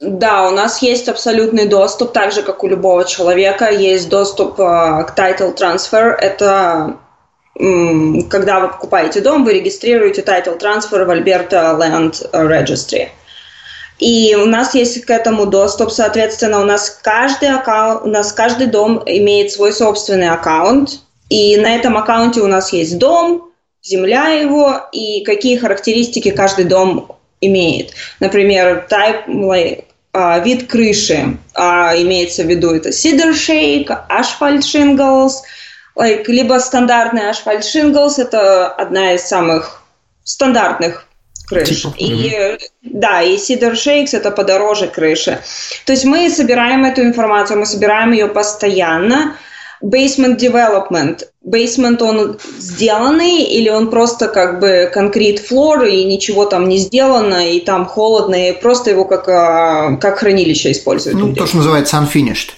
Да, 0.00 0.48
у 0.48 0.52
нас 0.52 0.80
есть 0.80 1.08
абсолютный 1.08 1.66
доступ, 1.66 2.12
так 2.12 2.30
же, 2.32 2.42
как 2.42 2.62
у 2.62 2.68
любого 2.68 3.04
человека. 3.04 3.70
Есть 3.70 4.08
доступ 4.08 4.60
э, 4.60 5.04
к 5.04 5.14
title 5.16 5.56
transfer. 5.56 6.14
Это 6.14 6.98
когда 7.58 8.60
вы 8.60 8.68
покупаете 8.68 9.20
дом, 9.20 9.44
вы 9.44 9.54
регистрируете 9.54 10.22
title 10.22 10.60
transfer 10.60 11.04
в 11.04 11.10
Alberta 11.10 11.76
Land 11.76 12.30
Registry. 12.32 13.08
И 13.98 14.36
у 14.36 14.46
нас 14.46 14.76
есть 14.76 15.04
к 15.04 15.10
этому 15.10 15.46
доступ, 15.46 15.90
соответственно, 15.90 16.60
у 16.60 16.64
нас 16.64 16.88
каждый 17.02 17.52
аккаунт, 17.52 18.02
у 18.04 18.08
нас 18.08 18.32
каждый 18.32 18.68
дом 18.68 19.02
имеет 19.04 19.50
свой 19.50 19.72
собственный 19.72 20.30
аккаунт, 20.30 21.00
и 21.30 21.56
на 21.56 21.74
этом 21.74 21.96
аккаунте 21.96 22.40
у 22.42 22.46
нас 22.46 22.72
есть 22.72 22.96
дом, 22.96 23.50
земля 23.82 24.28
его 24.28 24.80
и 24.92 25.24
какие 25.24 25.56
характеристики 25.56 26.30
каждый 26.30 26.64
дом 26.64 27.10
имеет. 27.40 27.92
Например, 28.20 28.86
type, 28.88 29.24
а, 30.18 30.38
вид 30.40 30.68
крыши, 30.68 31.38
а, 31.54 31.94
имеется 31.96 32.42
в 32.42 32.46
виду 32.46 32.74
это 32.74 32.88
cedar 32.88 33.32
shake, 33.32 33.88
asphalt 34.08 34.62
shingles, 34.62 35.32
like, 35.96 36.24
либо 36.26 36.58
стандартный 36.58 37.30
asphalt 37.30 37.60
shingles, 37.60 38.14
это 38.18 38.66
одна 38.66 39.12
из 39.14 39.22
самых 39.22 39.82
стандартных 40.24 41.06
крыш. 41.46 41.68
Типа, 41.68 41.94
и. 41.96 42.58
Да, 42.82 43.22
и 43.22 43.36
Cedar 43.36 43.72
Shakes 43.72 44.10
это 44.12 44.30
подороже 44.30 44.88
крыши. 44.88 45.40
То 45.84 45.92
есть 45.92 46.04
мы 46.04 46.28
собираем 46.30 46.84
эту 46.84 47.02
информацию, 47.02 47.58
мы 47.58 47.66
собираем 47.66 48.12
ее 48.12 48.26
постоянно, 48.26 49.36
basement 49.82 50.36
development. 50.36 51.22
Basement 51.48 52.02
он 52.02 52.38
сделанный 52.58 53.42
или 53.42 53.68
он 53.68 53.90
просто 53.90 54.28
как 54.28 54.60
бы 54.60 54.90
конкрет 54.92 55.40
флор 55.40 55.84
и 55.84 56.04
ничего 56.04 56.44
там 56.44 56.68
не 56.68 56.78
сделано, 56.78 57.50
и 57.50 57.60
там 57.60 57.86
холодно, 57.86 58.50
и 58.50 58.52
просто 58.52 58.90
его 58.90 59.04
как, 59.04 59.28
а, 59.28 59.96
как 59.96 60.18
хранилище 60.18 60.72
используют. 60.72 61.18
Ну, 61.18 61.34
то, 61.34 61.46
что 61.46 61.58
называется 61.58 61.96
unfinished. 61.96 62.50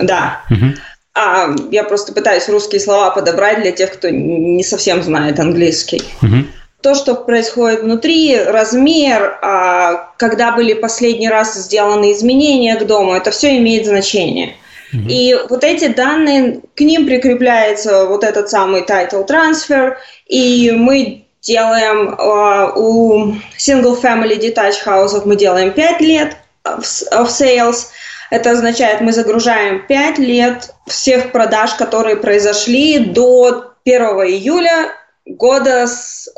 Да. 0.00 0.42
Угу. 0.50 0.74
А, 1.14 1.54
я 1.70 1.84
просто 1.84 2.12
пытаюсь 2.12 2.48
русские 2.48 2.80
слова 2.80 3.10
подобрать 3.10 3.62
для 3.62 3.72
тех, 3.72 3.92
кто 3.92 4.10
не 4.10 4.62
совсем 4.62 5.02
знает 5.02 5.40
английский. 5.40 6.02
Угу. 6.20 6.44
То, 6.82 6.94
что 6.94 7.14
происходит 7.14 7.82
внутри, 7.82 8.38
размер, 8.38 9.38
а, 9.42 10.10
когда 10.18 10.52
были 10.52 10.74
последний 10.74 11.28
раз 11.28 11.54
сделаны 11.54 12.12
изменения 12.12 12.76
к 12.76 12.86
дому, 12.86 13.14
это 13.14 13.30
все 13.30 13.56
имеет 13.56 13.86
значение. 13.86 14.56
И 15.08 15.36
вот 15.48 15.64
эти 15.64 15.88
данные, 15.88 16.60
к 16.74 16.80
ним 16.80 17.06
прикрепляется 17.06 18.06
вот 18.06 18.24
этот 18.24 18.48
самый 18.48 18.82
title 18.82 19.26
transfer, 19.26 19.96
и 20.26 20.72
мы 20.72 21.26
делаем 21.42 22.10
uh, 22.10 22.72
у 22.76 23.34
single 23.56 24.00
family 24.00 24.38
detached 24.38 24.84
houses 24.84 25.22
мы 25.24 25.36
делаем 25.36 25.72
5 25.72 26.00
лет 26.00 26.36
of, 26.64 26.84
of 27.12 27.28
sales. 27.28 27.86
Это 28.30 28.50
означает, 28.50 29.00
мы 29.00 29.12
загружаем 29.12 29.86
5 29.86 30.18
лет 30.18 30.74
всех 30.86 31.30
продаж, 31.30 31.74
которые 31.74 32.16
произошли 32.16 32.98
до 32.98 33.72
1 33.84 34.00
июля 34.02 34.92
года 35.24 35.86
с 35.86 36.28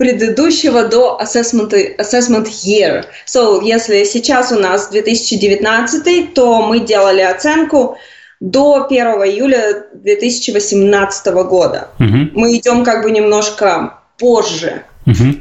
предыдущего 0.00 0.88
до 0.88 1.20
assessment, 1.22 1.74
assessment 1.98 2.46
year. 2.64 3.04
So, 3.26 3.62
если 3.62 4.02
сейчас 4.04 4.50
у 4.50 4.58
нас 4.58 4.88
2019, 4.88 6.32
то 6.32 6.62
мы 6.62 6.80
делали 6.80 7.20
оценку 7.20 7.98
до 8.40 8.86
1 8.86 9.06
июля 9.06 9.84
2018 9.92 11.26
года. 11.44 11.88
Угу. 11.98 12.30
Мы 12.32 12.56
идем 12.56 12.82
как 12.82 13.02
бы 13.02 13.10
немножко 13.10 13.98
позже. 14.18 14.84
Угу. 15.04 15.34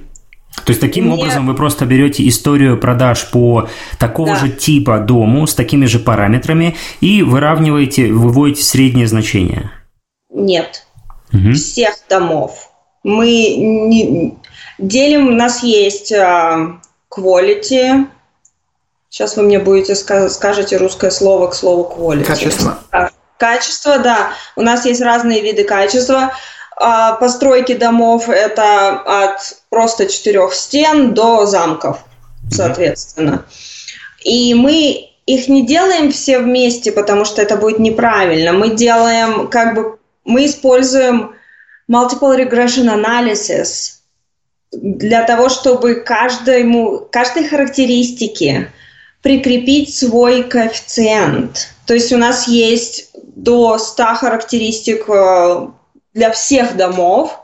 То 0.65 0.71
есть 0.71 0.81
таким 0.81 1.09
Нет. 1.09 1.19
образом 1.19 1.47
вы 1.47 1.55
просто 1.55 1.85
берете 1.85 2.27
историю 2.27 2.77
продаж 2.77 3.29
по 3.31 3.69
такого 3.97 4.33
да. 4.33 4.35
же 4.35 4.49
типа 4.49 4.99
дому 4.99 5.47
с 5.47 5.55
такими 5.55 5.85
же 5.85 5.99
параметрами 5.99 6.75
и 6.99 7.21
выравниваете, 7.21 8.11
выводите 8.11 8.63
среднее 8.63 9.07
значение? 9.07 9.71
Нет. 10.29 10.85
Угу. 11.31 11.53
Всех 11.53 11.93
домов. 12.09 12.69
Мы 13.03 13.55
не, 13.57 14.35
Делим, 14.79 15.27
у 15.27 15.31
нас 15.31 15.61
есть 15.61 16.13
uh, 16.13 16.77
quality. 17.11 18.07
Сейчас 19.09 19.35
вы 19.35 19.43
мне 19.43 19.59
будете 19.59 19.93
скажете 19.95 20.77
русское 20.77 21.11
слово 21.11 21.47
к 21.47 21.53
слову 21.53 21.93
quality. 21.93 22.23
Качество. 22.23 22.79
А, 22.91 23.09
качество, 23.37 23.99
да. 23.99 24.31
У 24.55 24.61
нас 24.61 24.85
есть 24.85 25.01
разные 25.01 25.41
виды 25.41 25.65
качества. 25.65 26.31
А, 26.77 27.15
постройки 27.15 27.73
домов 27.73 28.29
это 28.29 28.99
от 29.01 29.57
просто 29.69 30.07
четырех 30.07 30.53
стен 30.53 31.13
до 31.13 31.45
замков, 31.45 31.99
соответственно. 32.49 33.43
И 34.23 34.53
мы 34.53 35.09
их 35.25 35.49
не 35.49 35.67
делаем 35.67 36.09
все 36.09 36.39
вместе, 36.39 36.93
потому 36.93 37.25
что 37.25 37.41
это 37.41 37.57
будет 37.57 37.79
неправильно. 37.79 38.53
Мы 38.53 38.69
делаем 38.69 39.49
как 39.49 39.75
бы 39.75 39.99
мы 40.23 40.45
используем 40.45 41.35
multiple 41.91 42.37
regression 42.37 42.87
analysis 42.87 43.98
для 44.71 45.23
того, 45.23 45.49
чтобы 45.49 45.95
каждому, 45.95 47.07
каждой 47.11 47.47
характеристике 47.47 48.71
прикрепить 49.21 49.95
свой 49.95 50.43
коэффициент. 50.43 51.73
То 51.85 51.93
есть 51.93 52.13
у 52.13 52.17
нас 52.17 52.47
есть 52.47 53.09
до 53.35 53.77
100 53.77 54.03
характеристик 54.15 55.09
э, 55.09 55.67
для 56.13 56.31
всех 56.31 56.77
домов, 56.77 57.39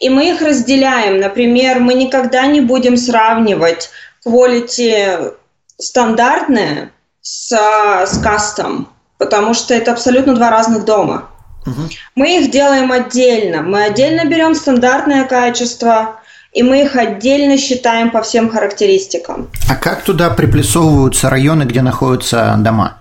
и 0.00 0.10
мы 0.10 0.30
их 0.30 0.42
разделяем. 0.42 1.20
Например, 1.20 1.80
мы 1.80 1.94
никогда 1.94 2.46
не 2.46 2.60
будем 2.60 2.96
сравнивать 2.96 3.90
quality 4.26 5.34
стандартное 5.78 6.90
с, 7.20 7.52
с 7.52 8.22
custom, 8.22 8.86
потому 9.18 9.54
что 9.54 9.74
это 9.74 9.92
абсолютно 9.92 10.34
два 10.34 10.50
разных 10.50 10.84
дома. 10.84 11.30
Угу. 11.66 11.88
Мы 12.16 12.40
их 12.40 12.50
делаем 12.50 12.92
отдельно. 12.92 13.62
Мы 13.62 13.84
отдельно 13.84 14.26
берем 14.26 14.54
стандартное 14.54 15.24
качество, 15.24 16.20
и 16.54 16.62
мы 16.62 16.82
их 16.82 16.96
отдельно 16.96 17.58
считаем 17.58 18.10
по 18.10 18.22
всем 18.22 18.48
характеристикам. 18.48 19.50
А 19.68 19.74
как 19.74 20.02
туда 20.02 20.30
приплюсовываются 20.30 21.28
районы, 21.28 21.64
где 21.64 21.82
находятся 21.82 22.54
дома? 22.58 22.98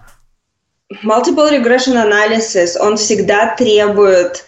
Multiple 1.04 1.52
Regression 1.52 1.96
Analysis, 1.96 2.78
он 2.80 2.98
всегда 2.98 3.56
требует 3.56 4.46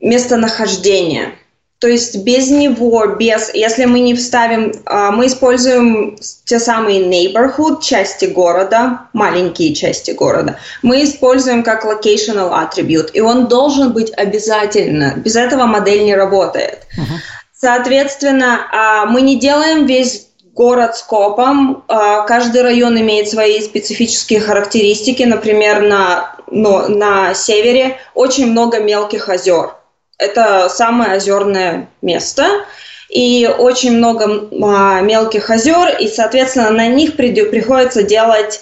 местонахождения. 0.00 1.32
То 1.80 1.88
есть 1.88 2.24
без 2.24 2.50
него, 2.50 3.04
без, 3.18 3.52
если 3.52 3.84
мы 3.84 4.00
не 4.00 4.14
вставим, 4.14 4.72
а, 4.86 5.10
мы 5.10 5.26
используем 5.26 6.16
те 6.44 6.58
самые 6.58 7.02
neighborhood 7.02 7.82
части 7.82 8.24
города, 8.24 9.00
маленькие 9.12 9.74
части 9.74 10.12
города, 10.12 10.58
мы 10.82 11.04
используем 11.04 11.62
как 11.62 11.84
locational 11.84 12.52
attribute, 12.52 13.10
и 13.12 13.20
он 13.20 13.48
должен 13.48 13.92
быть 13.92 14.10
обязательно. 14.16 15.14
Без 15.16 15.36
этого 15.36 15.66
модель 15.66 16.04
не 16.04 16.14
работает. 16.14 16.86
Uh-huh. 16.96 17.18
Соответственно, 17.64 18.68
а, 18.70 19.06
мы 19.06 19.22
не 19.22 19.36
делаем 19.36 19.86
весь 19.86 20.26
город 20.52 20.96
скопом. 20.96 21.82
А, 21.88 22.20
каждый 22.26 22.60
район 22.60 23.00
имеет 23.00 23.30
свои 23.30 23.58
специфические 23.62 24.40
характеристики. 24.40 25.22
Например, 25.22 25.80
на, 25.80 26.36
ну, 26.50 26.86
на 26.88 27.32
севере 27.32 27.96
очень 28.14 28.50
много 28.50 28.80
мелких 28.80 29.30
озер. 29.30 29.76
Это 30.18 30.68
самое 30.68 31.16
озерное 31.16 31.88
место. 32.02 32.66
И 33.08 33.50
очень 33.58 33.96
много 33.96 34.50
а, 34.62 35.00
мелких 35.00 35.48
озер, 35.48 35.96
и, 35.98 36.06
соответственно, 36.08 36.68
на 36.68 36.86
них 36.88 37.16
приходится 37.16 38.02
делать 38.02 38.60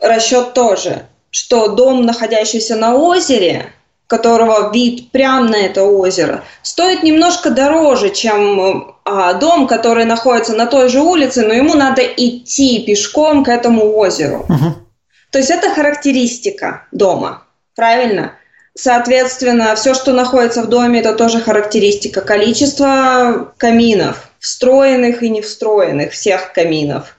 расчет 0.00 0.54
тоже, 0.54 1.06
что 1.32 1.70
дом, 1.70 2.06
находящийся 2.06 2.76
на 2.76 2.94
озере, 2.94 3.72
которого 4.06 4.72
вид 4.72 5.10
прямо 5.10 5.48
на 5.48 5.56
это 5.56 5.84
озеро, 5.84 6.44
стоит 6.62 7.02
немножко 7.02 7.50
дороже, 7.50 8.10
чем 8.10 8.96
а, 9.04 9.32
дом, 9.34 9.66
который 9.66 10.04
находится 10.04 10.54
на 10.54 10.66
той 10.66 10.88
же 10.88 11.00
улице, 11.00 11.42
но 11.42 11.54
ему 11.54 11.74
надо 11.74 12.02
идти 12.02 12.84
пешком 12.84 13.44
к 13.44 13.48
этому 13.48 13.96
озеру. 13.96 14.46
Угу. 14.48 14.74
То 15.30 15.38
есть 15.38 15.50
это 15.50 15.70
характеристика 15.70 16.86
дома, 16.92 17.44
правильно? 17.74 18.34
Соответственно, 18.76 19.74
все, 19.76 19.94
что 19.94 20.12
находится 20.12 20.62
в 20.62 20.68
доме, 20.68 21.00
это 21.00 21.14
тоже 21.14 21.40
характеристика. 21.40 22.20
Количество 22.20 23.54
каминов, 23.56 24.28
встроенных 24.40 25.22
и 25.22 25.28
не 25.30 25.40
встроенных, 25.42 26.12
всех 26.12 26.52
каминов. 26.52 27.16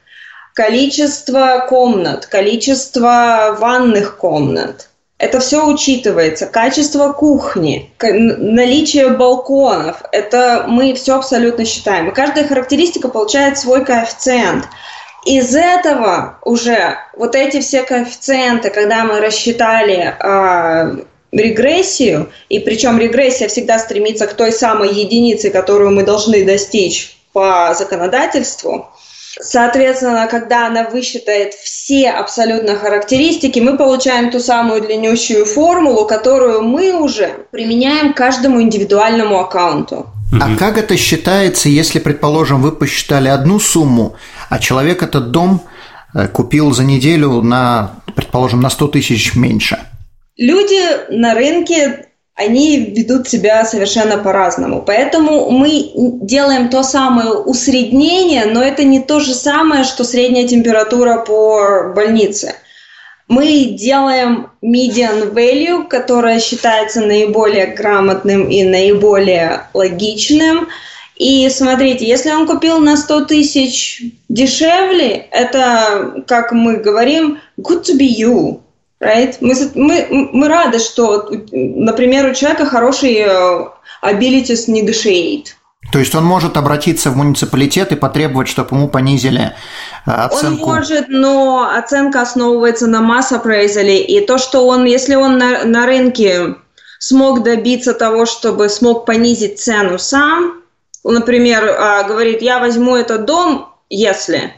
Количество 0.53 1.65
комнат, 1.67 2.25
количество 2.25 3.55
ванных 3.59 4.17
комнат– 4.17 4.89
это 5.17 5.39
все 5.39 5.65
учитывается. 5.65 6.45
Качество 6.45 7.13
кухни, 7.13 7.91
наличие 8.01 9.09
балконов. 9.09 10.03
Это 10.11 10.65
мы 10.67 10.93
все 10.93 11.15
абсолютно 11.15 11.65
считаем. 11.65 12.09
И 12.09 12.13
каждая 12.13 12.47
характеристика 12.47 13.07
получает 13.07 13.57
свой 13.57 13.85
коэффициент. 13.85 14.65
Из 15.25 15.55
этого 15.55 16.37
уже 16.43 16.97
вот 17.15 17.35
эти 17.35 17.61
все 17.61 17.83
коэффициенты, 17.83 18.69
когда 18.69 19.05
мы 19.05 19.19
рассчитали 19.19 20.13
э, 20.19 20.97
регрессию, 21.31 22.29
и 22.49 22.59
причем 22.59 22.99
регрессия 22.99 23.47
всегда 23.47 23.79
стремится 23.79 24.27
к 24.27 24.33
той 24.33 24.51
самой 24.51 24.93
единице, 24.93 25.49
которую 25.49 25.91
мы 25.91 26.03
должны 26.03 26.45
достичь 26.45 27.17
по 27.33 27.73
законодательству, 27.73 28.89
Соответственно, 29.39 30.27
когда 30.27 30.67
она 30.67 30.89
высчитает 30.89 31.53
все 31.53 32.09
абсолютно 32.09 32.75
характеристики, 32.75 33.59
мы 33.59 33.77
получаем 33.77 34.31
ту 34.31 34.39
самую 34.39 34.81
длиннющую 34.81 35.45
формулу, 35.45 36.05
которую 36.05 36.61
мы 36.63 36.93
уже 36.93 37.45
применяем 37.51 38.13
к 38.13 38.17
каждому 38.17 38.61
индивидуальному 38.61 39.39
аккаунту. 39.39 40.07
А 40.41 40.55
как 40.57 40.77
это 40.77 40.97
считается, 40.97 41.69
если, 41.69 41.99
предположим, 41.99 42.61
вы 42.61 42.71
посчитали 42.71 43.27
одну 43.29 43.59
сумму, 43.59 44.15
а 44.49 44.59
человек 44.59 45.03
этот 45.03 45.31
дом 45.31 45.61
э, 46.13 46.27
купил 46.27 46.71
за 46.71 46.83
неделю 46.83 47.41
на, 47.41 48.01
предположим, 48.15 48.61
на 48.61 48.69
100 48.69 48.87
тысяч 48.87 49.35
меньше? 49.35 49.79
Люди 50.37 50.81
на 51.09 51.35
рынке 51.35 52.07
они 52.35 52.77
ведут 52.77 53.29
себя 53.29 53.63
совершенно 53.63 54.17
по-разному. 54.17 54.81
Поэтому 54.81 55.49
мы 55.49 55.91
делаем 55.95 56.69
то 56.69 56.83
самое 56.83 57.31
усреднение, 57.31 58.45
но 58.45 58.61
это 58.61 58.83
не 58.83 58.99
то 58.99 59.21
же 59.21 59.33
самое, 59.33 59.85
что 59.85 60.03
средняя 60.03 60.45
температура 60.45 61.19
по 61.19 61.93
больнице. 61.95 62.55
Мы 63.29 63.75
делаем 63.79 64.51
median 64.61 65.33
value, 65.33 65.87
которое 65.87 66.39
считается 66.39 67.01
наиболее 67.01 67.67
грамотным 67.67 68.49
и 68.49 68.63
наиболее 68.63 69.67
логичным. 69.73 70.67
И 71.15 71.47
смотрите, 71.49 72.05
если 72.05 72.31
он 72.31 72.45
купил 72.45 72.79
на 72.79 72.97
100 72.97 73.25
тысяч 73.25 74.03
дешевле, 74.27 75.27
это, 75.31 76.23
как 76.27 76.51
мы 76.51 76.75
говорим, 76.75 77.39
good 77.57 77.83
to 77.83 77.97
be 77.97 78.07
you. 78.07 78.59
Right? 79.01 79.35
Мы, 79.41 79.53
мы, 79.75 80.29
мы 80.31 80.47
рады, 80.47 80.79
что, 80.79 81.29
например, 81.51 82.29
у 82.29 82.33
человека 82.33 82.65
хороший 82.65 83.19
uh, 83.21 83.69
abilities 84.01 84.67
negotiate. 84.67 85.55
То 85.91 85.99
есть 85.99 86.15
он 86.15 86.25
может 86.25 86.57
обратиться 86.57 87.11
в 87.11 87.15
муниципалитет 87.17 87.91
и 87.91 87.95
потребовать, 87.95 88.47
чтобы 88.47 88.75
ему 88.75 88.87
понизили 88.87 89.53
э, 90.05 90.11
оценку? 90.11 90.65
Он 90.65 90.75
может, 90.75 91.09
но 91.09 91.69
оценка 91.77 92.21
основывается 92.21 92.87
на 92.87 93.01
масс 93.01 93.31
appraisal, 93.31 93.87
и 93.87 94.25
то, 94.25 94.37
что 94.37 94.67
он, 94.67 94.85
если 94.85 95.15
он 95.15 95.37
на, 95.37 95.63
на 95.63 95.85
рынке 95.85 96.55
смог 96.99 97.43
добиться 97.43 97.93
того, 97.93 98.25
чтобы 98.25 98.69
смог 98.69 99.05
понизить 99.05 99.59
цену 99.59 99.99
сам, 99.99 100.61
например, 101.03 101.63
э, 101.65 102.07
говорит, 102.07 102.41
я 102.41 102.59
возьму 102.59 102.95
этот 102.95 103.25
дом, 103.25 103.69
если 103.89 104.53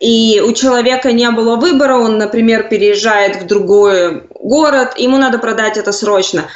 и 0.00 0.40
у 0.40 0.52
человека 0.54 1.12
не 1.12 1.30
было 1.30 1.56
выбора, 1.56 1.98
он, 1.98 2.16
например, 2.16 2.68
переезжает 2.68 3.42
в 3.42 3.46
другой 3.46 4.24
город, 4.34 4.94
ему 4.96 5.18
надо 5.18 5.38
продать 5.38 5.76
это 5.76 5.92
срочно. 5.92 6.46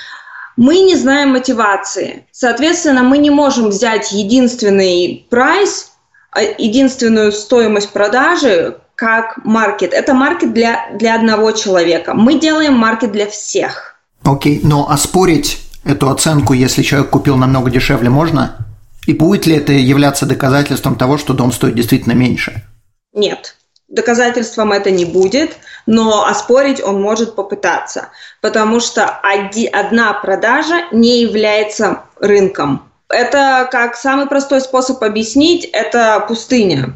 Мы 0.56 0.80
не 0.80 0.96
знаем 0.96 1.30
мотивации. 1.32 2.26
Соответственно, 2.32 3.02
мы 3.02 3.18
не 3.18 3.30
можем 3.30 3.68
взять 3.68 4.12
единственный 4.12 5.26
прайс, 5.28 5.92
а, 6.30 6.42
единственную 6.42 7.32
стоимость 7.32 7.90
продажи 7.90 8.78
как 8.94 9.44
маркет. 9.44 9.92
Это 9.92 10.14
маркет 10.14 10.54
для, 10.54 10.88
для 10.94 11.14
одного 11.14 11.52
человека. 11.52 12.14
Мы 12.14 12.38
делаем 12.38 12.74
маркет 12.74 13.12
для 13.12 13.26
всех. 13.26 13.96
Окей, 14.22 14.58
okay. 14.58 14.60
но 14.62 14.88
оспорить 14.88 15.58
эту 15.84 16.08
оценку, 16.08 16.54
если 16.54 16.82
человек 16.82 17.10
купил 17.10 17.36
намного 17.36 17.70
дешевле, 17.70 18.08
можно? 18.08 18.56
И 19.06 19.12
будет 19.12 19.46
ли 19.46 19.56
это 19.56 19.72
являться 19.72 20.24
доказательством 20.24 20.94
того, 20.96 21.18
что 21.18 21.34
дом 21.34 21.52
стоит 21.52 21.74
действительно 21.74 22.14
меньше? 22.14 22.62
Нет. 23.14 23.56
Доказательством 23.88 24.72
это 24.72 24.90
не 24.90 25.04
будет, 25.04 25.56
но 25.86 26.26
оспорить 26.26 26.82
он 26.82 27.00
может 27.00 27.36
попытаться, 27.36 28.08
потому 28.40 28.80
что 28.80 29.04
одна 29.72 30.12
продажа 30.14 30.86
не 30.90 31.20
является 31.20 32.02
рынком. 32.18 32.90
Это 33.08 33.68
как 33.70 33.96
самый 33.96 34.26
простой 34.26 34.60
способ 34.60 35.02
объяснить, 35.02 35.64
это 35.66 36.24
пустыня. 36.26 36.94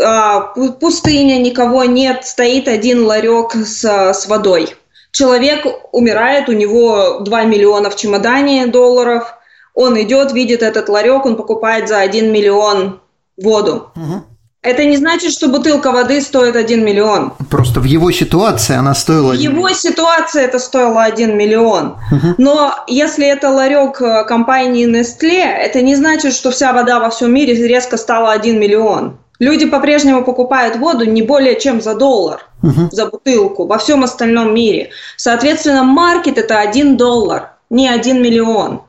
А, 0.00 0.40
пустыня, 0.40 1.38
никого 1.38 1.84
нет, 1.84 2.24
стоит 2.24 2.68
один 2.68 3.04
ларек 3.04 3.54
с, 3.54 3.84
с 3.84 4.26
водой. 4.26 4.76
Человек 5.10 5.66
умирает, 5.92 6.48
у 6.48 6.52
него 6.52 7.18
2 7.20 7.42
миллиона 7.44 7.90
в 7.90 7.96
чемодане 7.96 8.66
долларов, 8.66 9.34
он 9.74 10.00
идет, 10.00 10.32
видит 10.32 10.62
этот 10.62 10.88
ларек, 10.88 11.26
он 11.26 11.36
покупает 11.36 11.88
за 11.88 11.98
1 11.98 12.32
миллион 12.32 13.00
воду. 13.36 13.90
Угу. 13.96 14.35
Это 14.66 14.84
не 14.84 14.96
значит, 14.96 15.32
что 15.32 15.46
бутылка 15.46 15.92
воды 15.92 16.20
стоит 16.20 16.56
1 16.56 16.84
миллион. 16.84 17.34
Просто 17.50 17.78
в 17.78 17.84
его 17.84 18.10
ситуации 18.10 18.74
она 18.74 18.96
стоила... 18.96 19.30
В 19.30 19.38
его 19.38 19.68
ситуации 19.68 20.42
это 20.42 20.58
стоило 20.58 21.04
1 21.04 21.36
миллион. 21.38 21.96
Угу. 22.10 22.34
Но 22.38 22.74
если 22.88 23.28
это 23.28 23.50
ларек 23.50 24.00
э, 24.00 24.24
компании 24.24 24.88
Nestle, 24.88 25.40
это 25.40 25.82
не 25.82 25.94
значит, 25.94 26.34
что 26.34 26.50
вся 26.50 26.72
вода 26.72 26.98
во 26.98 27.10
всем 27.10 27.32
мире 27.32 27.54
резко 27.68 27.96
стала 27.96 28.32
1 28.32 28.58
миллион. 28.58 29.18
Люди 29.38 29.66
по-прежнему 29.66 30.24
покупают 30.24 30.76
воду 30.76 31.04
не 31.04 31.22
более 31.22 31.60
чем 31.60 31.80
за 31.80 31.94
доллар 31.94 32.40
угу. 32.60 32.88
за 32.90 33.06
бутылку 33.06 33.66
во 33.66 33.78
всем 33.78 34.02
остальном 34.02 34.52
мире. 34.52 34.90
Соответственно, 35.16 35.84
маркет 35.84 36.38
это 36.38 36.58
1 36.58 36.96
доллар, 36.96 37.50
не 37.70 37.88
1 37.88 38.20
миллион. 38.20 38.82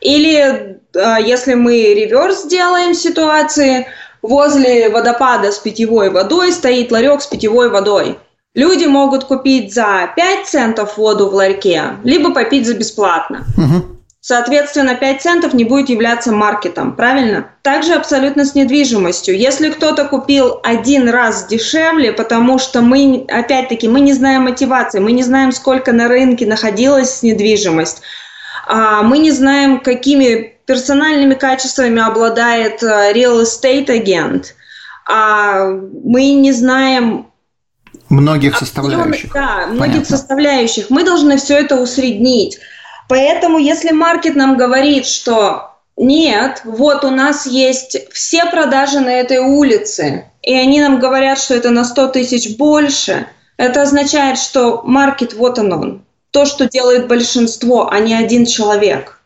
Или 0.00 0.80
э, 0.92 1.16
если 1.24 1.54
мы 1.54 1.94
реверс 1.94 2.42
сделаем 2.42 2.94
ситуации, 2.94 3.86
возле 4.22 4.88
водопада 4.88 5.52
с 5.52 5.58
питьевой 5.58 6.10
водой 6.10 6.52
стоит 6.52 6.90
ларек 6.92 7.22
с 7.22 7.26
питьевой 7.26 7.70
водой. 7.70 8.18
Люди 8.54 8.86
могут 8.86 9.24
купить 9.24 9.72
за 9.72 10.10
5 10.16 10.46
центов 10.46 10.96
воду 10.96 11.28
в 11.30 11.34
ларьке, 11.34 11.96
либо 12.02 12.34
попить 12.34 12.66
за 12.66 12.74
бесплатно. 12.74 13.44
Угу. 13.56 14.00
Соответственно, 14.22 14.96
5 14.96 15.22
центов 15.22 15.54
не 15.54 15.64
будет 15.64 15.88
являться 15.88 16.30
маркетом, 16.30 16.94
правильно? 16.94 17.48
Также 17.62 17.94
абсолютно 17.94 18.44
с 18.44 18.54
недвижимостью. 18.54 19.38
Если 19.38 19.70
кто-то 19.70 20.04
купил 20.04 20.60
один 20.62 21.08
раз 21.08 21.46
дешевле, 21.46 22.12
потому 22.12 22.58
что 22.58 22.82
мы, 22.82 23.24
опять-таки, 23.28 23.88
мы 23.88 24.00
не 24.00 24.12
знаем 24.12 24.42
мотивации, 24.42 24.98
мы 24.98 25.12
не 25.12 25.22
знаем, 25.22 25.52
сколько 25.52 25.92
на 25.92 26.06
рынке 26.06 26.44
находилась 26.44 27.22
недвижимость, 27.22 28.02
мы 29.02 29.18
не 29.18 29.32
знаем, 29.32 29.80
какими 29.80 30.54
персональными 30.66 31.34
качествами 31.34 32.00
обладает 32.00 32.82
э, 32.82 33.12
real 33.12 33.42
estate 33.42 33.90
агент, 33.90 34.54
а 35.08 35.66
мы 35.66 36.32
не 36.34 36.52
знаем 36.52 37.26
многих 38.08 38.56
составляющих. 38.56 39.32
Да, 39.32 39.66
многих 39.66 39.78
Понятно. 39.78 40.16
составляющих. 40.16 40.90
Мы 40.90 41.04
должны 41.04 41.38
все 41.38 41.58
это 41.58 41.80
усреднить. 41.80 42.60
Поэтому, 43.08 43.58
если 43.58 43.90
маркет 43.90 44.36
нам 44.36 44.56
говорит, 44.56 45.06
что 45.06 45.76
нет, 45.96 46.62
вот 46.64 47.04
у 47.04 47.10
нас 47.10 47.46
есть 47.46 47.96
все 48.12 48.46
продажи 48.46 49.00
на 49.00 49.10
этой 49.10 49.38
улице, 49.38 50.30
и 50.42 50.54
они 50.54 50.80
нам 50.80 51.00
говорят, 51.00 51.38
что 51.38 51.54
это 51.54 51.70
на 51.70 51.84
100 51.84 52.08
тысяч 52.08 52.56
больше, 52.56 53.26
это 53.56 53.82
означает, 53.82 54.38
что 54.38 54.82
маркет 54.84 55.34
вот 55.34 55.58
он 55.58 55.72
он. 55.72 56.04
То, 56.30 56.44
что 56.44 56.68
делает 56.68 57.08
большинство, 57.08 57.90
а 57.90 57.98
не 57.98 58.14
один 58.14 58.46
человек. 58.46 59.20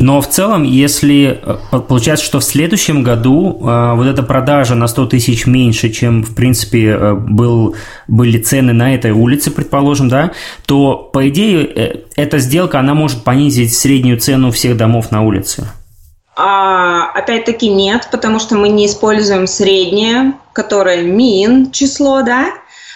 Но 0.00 0.22
в 0.22 0.28
целом, 0.28 0.62
если 0.62 1.42
э, 1.42 1.80
получается, 1.80 2.24
что 2.24 2.40
в 2.40 2.44
следующем 2.44 3.02
году 3.02 3.60
э, 3.60 3.94
вот 3.94 4.06
эта 4.06 4.22
продажа 4.22 4.74
на 4.74 4.88
100 4.88 5.06
тысяч 5.06 5.46
меньше, 5.46 5.90
чем, 5.90 6.22
в 6.22 6.34
принципе, 6.34 6.86
э, 6.86 7.14
был, 7.14 7.76
были 8.08 8.38
цены 8.38 8.72
на 8.72 8.94
этой 8.94 9.10
улице, 9.10 9.50
предположим, 9.50 10.08
да, 10.08 10.32
то, 10.64 10.96
по 10.96 11.28
идее, 11.28 11.66
э, 11.66 11.96
эта 12.16 12.38
сделка, 12.38 12.80
она 12.80 12.94
может 12.94 13.24
понизить 13.24 13.76
среднюю 13.76 14.18
цену 14.18 14.50
всех 14.50 14.78
домов 14.78 15.10
на 15.10 15.20
улице. 15.20 15.68
А, 16.34 17.10
опять-таки 17.12 17.68
нет, 17.68 18.08
потому 18.10 18.38
что 18.38 18.56
мы 18.56 18.70
не 18.70 18.86
используем 18.86 19.46
среднее, 19.46 20.32
которое 20.54 21.04
mean 21.04 21.70
число, 21.72 22.22
да, 22.22 22.46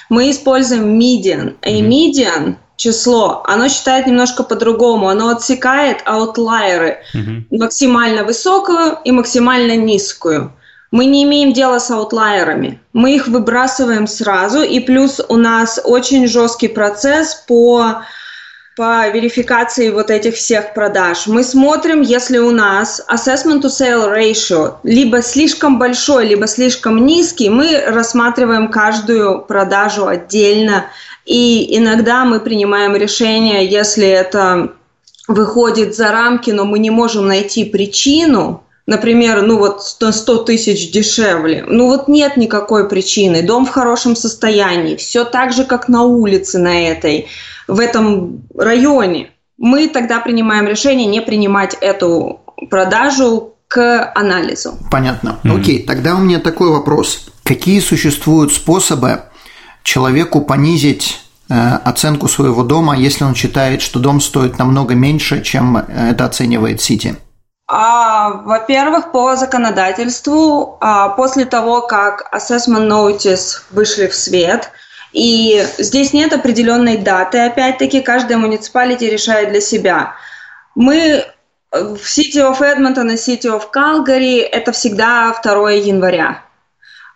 мы 0.08 0.30
используем 0.30 0.98
median. 0.98 1.54
И 1.66 1.82
median 1.82 2.56
число, 2.76 3.42
оно 3.46 3.68
считает 3.68 4.06
немножко 4.06 4.42
по-другому. 4.42 5.08
Оно 5.08 5.30
отсекает 5.30 6.02
аутлайеры, 6.04 6.98
угу. 7.14 7.56
максимально 7.58 8.24
высокую 8.24 8.98
и 9.04 9.12
максимально 9.12 9.76
низкую. 9.76 10.52
Мы 10.90 11.06
не 11.06 11.24
имеем 11.24 11.52
дела 11.52 11.80
с 11.80 11.90
аутлайерами. 11.90 12.80
Мы 12.92 13.16
их 13.16 13.26
выбрасываем 13.26 14.06
сразу, 14.06 14.62
и 14.62 14.78
плюс 14.78 15.20
у 15.28 15.36
нас 15.36 15.80
очень 15.82 16.28
жесткий 16.28 16.68
процесс 16.68 17.34
по 17.34 18.04
по 18.76 19.08
верификации 19.08 19.90
вот 19.90 20.10
этих 20.10 20.34
всех 20.34 20.74
продаж. 20.74 21.28
Мы 21.28 21.44
смотрим, 21.44 22.00
если 22.00 22.38
у 22.38 22.50
нас 22.50 23.00
assessment 23.08 23.62
to 23.62 23.68
sale 23.68 24.12
ratio 24.12 24.76
либо 24.82 25.22
слишком 25.22 25.78
большой, 25.78 26.26
либо 26.26 26.48
слишком 26.48 27.06
низкий, 27.06 27.50
мы 27.50 27.84
рассматриваем 27.86 28.68
каждую 28.68 29.42
продажу 29.42 30.08
отдельно. 30.08 30.86
И 31.26 31.76
иногда 31.78 32.24
мы 32.24 32.40
принимаем 32.40 32.94
решение, 32.96 33.66
если 33.66 34.06
это 34.06 34.72
выходит 35.26 35.96
за 35.96 36.12
рамки, 36.12 36.50
но 36.50 36.64
мы 36.64 36.78
не 36.78 36.90
можем 36.90 37.26
найти 37.26 37.64
причину, 37.64 38.62
например, 38.86 39.42
ну 39.42 39.58
вот 39.58 39.80
на 40.00 40.12
100 40.12 40.44
тысяч 40.44 40.90
дешевле, 40.90 41.64
ну 41.66 41.86
вот 41.86 42.08
нет 42.08 42.36
никакой 42.36 42.88
причины, 42.88 43.42
дом 43.42 43.64
в 43.64 43.70
хорошем 43.70 44.16
состоянии, 44.16 44.96
все 44.96 45.24
так 45.24 45.52
же, 45.52 45.64
как 45.64 45.88
на 45.88 46.02
улице 46.02 46.58
на 46.58 46.88
этой, 46.88 47.28
в 47.66 47.80
этом 47.80 48.42
районе, 48.54 49.30
мы 49.56 49.88
тогда 49.88 50.20
принимаем 50.20 50.66
решение 50.66 51.06
не 51.06 51.22
принимать 51.22 51.74
эту 51.80 52.40
продажу 52.68 53.54
к 53.66 54.12
анализу. 54.14 54.74
Понятно. 54.90 55.38
Mm-hmm. 55.42 55.60
Окей, 55.60 55.82
тогда 55.82 56.16
у 56.16 56.18
меня 56.18 56.38
такой 56.38 56.70
вопрос. 56.70 57.26
Какие 57.44 57.80
существуют 57.80 58.52
способы 58.52 59.22
человеку 59.84 60.40
понизить 60.40 61.20
э, 61.48 61.54
оценку 61.84 62.26
своего 62.26 62.64
дома, 62.64 62.96
если 62.96 63.22
он 63.22 63.36
считает, 63.36 63.80
что 63.80 64.00
дом 64.00 64.20
стоит 64.20 64.58
намного 64.58 64.94
меньше, 64.96 65.42
чем 65.42 65.76
это 65.76 66.24
оценивает 66.24 66.80
Сити? 66.80 67.16
А, 67.66 68.30
во-первых, 68.44 69.12
по 69.12 69.36
законодательству, 69.36 70.76
а, 70.80 71.08
после 71.10 71.46
того, 71.46 71.82
как 71.82 72.28
assessment 72.34 72.88
notice 72.88 73.62
вышли 73.70 74.08
в 74.08 74.14
свет, 74.14 74.70
и 75.12 75.64
здесь 75.78 76.12
нет 76.12 76.32
определенной 76.32 76.98
даты, 76.98 77.38
опять-таки, 77.38 78.02
каждая 78.02 78.36
муниципалити 78.36 79.04
решает 79.04 79.50
для 79.50 79.60
себя. 79.60 80.14
Мы 80.74 80.96
э, 80.96 81.24
в 81.70 82.02
City 82.04 82.42
of 82.42 82.60
Edmonton 82.60 83.12
и 83.12 83.16
City 83.16 83.46
of 83.46 83.70
Calgary 83.72 84.40
это 84.40 84.72
всегда 84.72 85.32
2 85.42 85.70
января. 85.70 86.43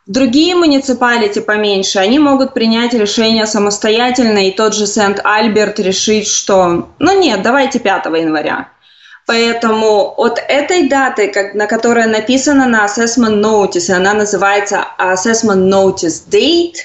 Другие 0.08 0.54
муниципалити 0.54 1.40
поменьше, 1.40 1.98
они 1.98 2.18
могут 2.18 2.54
принять 2.54 2.94
решение 2.94 3.46
самостоятельно, 3.46 4.48
и 4.48 4.50
тот 4.50 4.74
же 4.74 4.86
Сент-Альберт 4.86 5.78
решить, 5.80 6.26
что, 6.26 6.88
ну 6.98 7.20
нет, 7.20 7.42
давайте 7.42 7.78
5 7.78 8.06
января. 8.06 8.68
Поэтому 9.26 10.14
от 10.16 10.38
этой 10.48 10.88
даты, 10.88 11.28
как, 11.28 11.52
на 11.52 11.66
которой 11.66 12.06
написано 12.06 12.66
на 12.66 12.86
Assessment 12.86 13.42
Notice, 13.42 13.92
она 13.92 14.14
называется 14.14 14.86
Assessment 14.98 15.68
Notice 15.68 16.26
Date, 16.26 16.76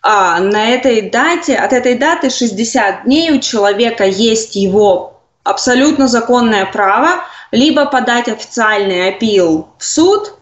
а 0.00 0.40
на 0.40 0.70
этой 0.70 1.10
дате, 1.10 1.56
от 1.56 1.74
этой 1.74 1.98
даты 1.98 2.30
60 2.30 3.04
дней 3.04 3.32
у 3.32 3.38
человека 3.38 4.04
есть 4.06 4.56
его 4.56 5.20
абсолютно 5.44 6.08
законное 6.08 6.64
право 6.64 7.22
либо 7.50 7.84
подать 7.84 8.28
официальный 8.28 9.10
апил 9.10 9.68
в 9.76 9.84
суд, 9.84 10.35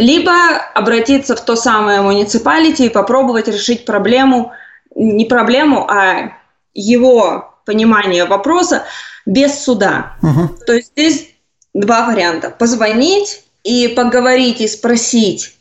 либо 0.00 0.32
обратиться 0.74 1.36
в 1.36 1.44
то 1.44 1.56
самое 1.56 2.00
муниципалити 2.00 2.86
и 2.86 2.88
попробовать 2.88 3.48
решить 3.48 3.84
проблему, 3.84 4.52
не 4.94 5.26
проблему, 5.26 5.86
а 5.90 6.32
его 6.72 7.54
понимание 7.66 8.24
вопроса 8.24 8.84
без 9.26 9.62
суда. 9.62 10.16
Угу. 10.22 10.64
То 10.66 10.72
есть 10.72 10.92
здесь 10.96 11.28
два 11.74 12.06
варианта. 12.06 12.48
Позвонить 12.48 13.44
и 13.62 13.88
поговорить 13.88 14.62
и 14.62 14.68
спросить. 14.68 15.54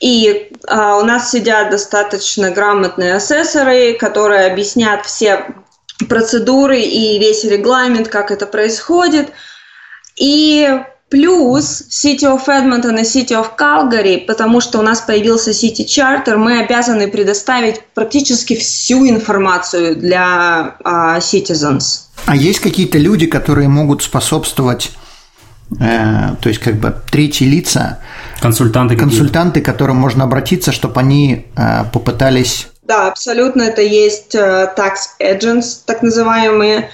И 0.00 0.50
а, 0.66 0.96
у 0.96 1.02
нас 1.04 1.30
сидят 1.30 1.70
достаточно 1.70 2.50
грамотные 2.50 3.16
асессоры, 3.16 3.92
которые 3.92 4.46
объяснят 4.46 5.04
все 5.04 5.54
процедуры 6.08 6.80
и 6.80 7.18
весь 7.18 7.44
регламент, 7.44 8.08
как 8.08 8.30
это 8.30 8.46
происходит. 8.46 9.32
И 10.16 10.82
Плюс 11.12 11.82
City 11.90 12.24
of 12.24 12.46
Edmonton 12.46 12.98
и 12.98 13.02
City 13.02 13.34
of 13.34 13.48
Calgary, 13.58 14.24
потому 14.26 14.62
что 14.62 14.78
у 14.78 14.82
нас 14.82 15.02
появился 15.02 15.50
City 15.50 15.84
Charter, 15.84 16.36
мы 16.38 16.60
обязаны 16.60 17.06
предоставить 17.06 17.82
практически 17.92 18.56
всю 18.56 19.06
информацию 19.06 19.94
для 19.94 20.74
uh, 20.82 21.18
citizens. 21.18 22.06
А 22.24 22.34
есть 22.34 22.60
какие-то 22.60 22.96
люди, 22.96 23.26
которые 23.26 23.68
могут 23.68 24.02
способствовать, 24.02 24.92
э, 25.78 26.34
то 26.40 26.48
есть 26.48 26.60
как 26.60 26.76
бы 26.76 26.94
третьи 27.10 27.44
лица, 27.44 27.98
консультанты, 28.40 28.96
консультанты, 28.96 29.60
к 29.60 29.66
которым 29.66 29.96
можно 29.96 30.24
обратиться, 30.24 30.72
чтобы 30.72 30.98
они 30.98 31.44
э, 31.56 31.84
попытались 31.92 32.68
да, 32.84 33.06
абсолютно 33.06 33.62
это 33.62 33.80
есть 33.80 34.34
uh, 34.34 34.68
tax 34.76 34.94
agents, 35.20 35.82
так 35.86 36.02
называемые, 36.02 36.90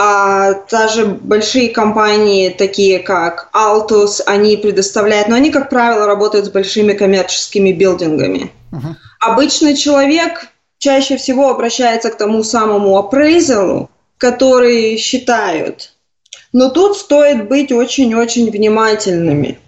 а 0.00 0.54
даже 0.70 1.06
большие 1.06 1.70
компании, 1.70 2.50
такие 2.50 3.00
как 3.00 3.50
Altus, 3.52 4.22
они 4.26 4.56
предоставляют, 4.56 5.26
но 5.26 5.34
они, 5.34 5.50
как 5.50 5.68
правило, 5.68 6.06
работают 6.06 6.46
с 6.46 6.50
большими 6.50 6.92
коммерческими 6.92 7.72
билдингами. 7.72 8.52
Uh-huh. 8.70 8.94
Обычный 9.18 9.76
человек 9.76 10.46
чаще 10.78 11.16
всего 11.16 11.50
обращается 11.50 12.10
к 12.10 12.16
тому 12.16 12.44
самому 12.44 12.96
апрейзалу, 12.96 13.90
который 14.18 14.98
считают. 14.98 15.94
Но 16.52 16.70
тут 16.70 16.96
стоит 16.96 17.48
быть 17.48 17.72
очень-очень 17.72 18.52
внимательными, 18.52 19.58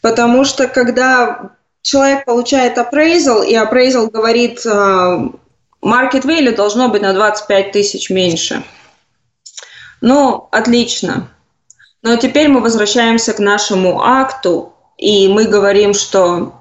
потому 0.00 0.44
что 0.44 0.66
когда 0.66 1.52
человек 1.82 2.24
получает 2.24 2.76
апрейзал, 2.78 3.44
и 3.44 3.54
апрейзал 3.54 4.08
говорит, 4.08 4.66
а, 4.66 5.30
market 5.80 6.24
value 6.24 6.56
должно 6.56 6.88
быть 6.88 7.02
на 7.02 7.12
25 7.12 7.70
тысяч 7.70 8.10
меньше– 8.10 8.64
ну, 10.00 10.48
отлично. 10.50 11.28
Но 12.02 12.16
теперь 12.16 12.48
мы 12.48 12.60
возвращаемся 12.60 13.32
к 13.32 13.38
нашему 13.38 14.02
акту, 14.02 14.72
и 14.96 15.28
мы 15.28 15.44
говорим, 15.44 15.94
что 15.94 16.54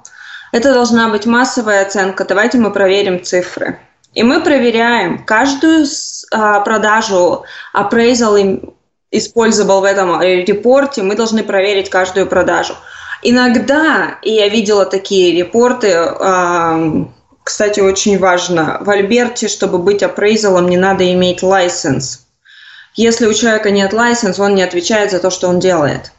это 0.52 0.74
должна 0.74 1.10
быть 1.10 1.26
массовая 1.26 1.86
оценка. 1.86 2.26
Давайте 2.26 2.58
мы 2.58 2.72
проверим 2.72 3.24
цифры. 3.24 3.80
И 4.14 4.24
мы 4.24 4.42
проверяем 4.42 5.26
каждую 5.26 5.86
а, 6.32 6.62
продажу 6.62 7.44
appraisal 7.74 8.74
использовал 9.12 9.82
в 9.82 9.84
этом 9.84 10.22
репорте, 10.22 11.04
мы 11.04 11.16
должны 11.16 11.44
проверить 11.44 11.90
каждую 11.90 12.28
продажу. 12.28 12.76
Иногда, 13.22 14.18
и 14.22 14.32
я 14.32 14.50
видела 14.50 14.86
такие 14.86 15.36
репорты, 15.38 15.94
а, 15.94 17.08
кстати, 17.44 17.80
очень 17.80 18.18
важно, 18.18 18.78
в 18.82 18.90
Альберте, 18.90 19.48
чтобы 19.48 19.78
быть 19.78 20.04
апрейзалом, 20.04 20.68
не 20.68 20.78
надо 20.78 21.12
иметь 21.12 21.44
license. 21.44 22.25
Если 22.96 23.26
у 23.26 23.34
человека 23.34 23.72
нет 23.72 23.94
license, 23.94 24.40
он 24.40 24.56
не 24.56 24.64
отвечает 24.64 25.12
за 25.12 25.20
то, 25.20 25.30
что 25.30 25.50
он 25.50 25.60
делает. 25.60 26.12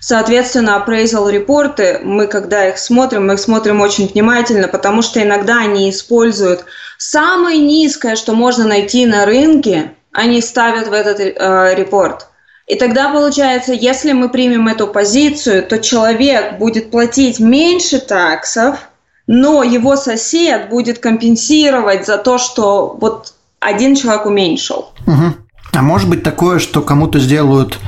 Соответственно, 0.00 0.82
appraisal 0.82 1.30
репорты, 1.30 2.00
мы 2.02 2.28
когда 2.28 2.68
их 2.68 2.78
смотрим, 2.78 3.26
мы 3.26 3.34
их 3.34 3.40
смотрим 3.40 3.80
очень 3.80 4.08
внимательно, 4.08 4.68
потому 4.68 5.02
что 5.02 5.22
иногда 5.22 5.58
они 5.58 5.90
используют 5.90 6.64
самое 6.98 7.58
низкое, 7.58 8.16
что 8.16 8.32
можно 8.34 8.66
найти 8.66 9.06
на 9.06 9.26
рынке, 9.26 9.92
они 10.12 10.40
ставят 10.40 10.88
в 10.88 10.92
этот 10.92 11.20
э, 11.20 11.74
репорт. 11.74 12.26
И 12.66 12.76
тогда 12.76 13.10
получается, 13.10 13.72
если 13.72 14.12
мы 14.12 14.28
примем 14.28 14.68
эту 14.68 14.86
позицию, 14.86 15.62
то 15.62 15.78
человек 15.78 16.58
будет 16.58 16.90
платить 16.90 17.40
меньше 17.40 17.98
таксов, 17.98 18.78
но 19.26 19.62
его 19.62 19.96
сосед 19.96 20.68
будет 20.68 20.98
компенсировать 20.98 22.06
за 22.06 22.18
то, 22.18 22.38
что 22.38 22.96
вот 23.00 23.32
один 23.58 23.96
человек 23.96 24.26
уменьшил. 24.26 24.90
Угу. 25.06 25.47
А 25.72 25.82
может 25.82 26.08
быть 26.08 26.22
такое, 26.22 26.58
что 26.58 26.82
кому-то 26.82 27.18
сделают 27.18 27.78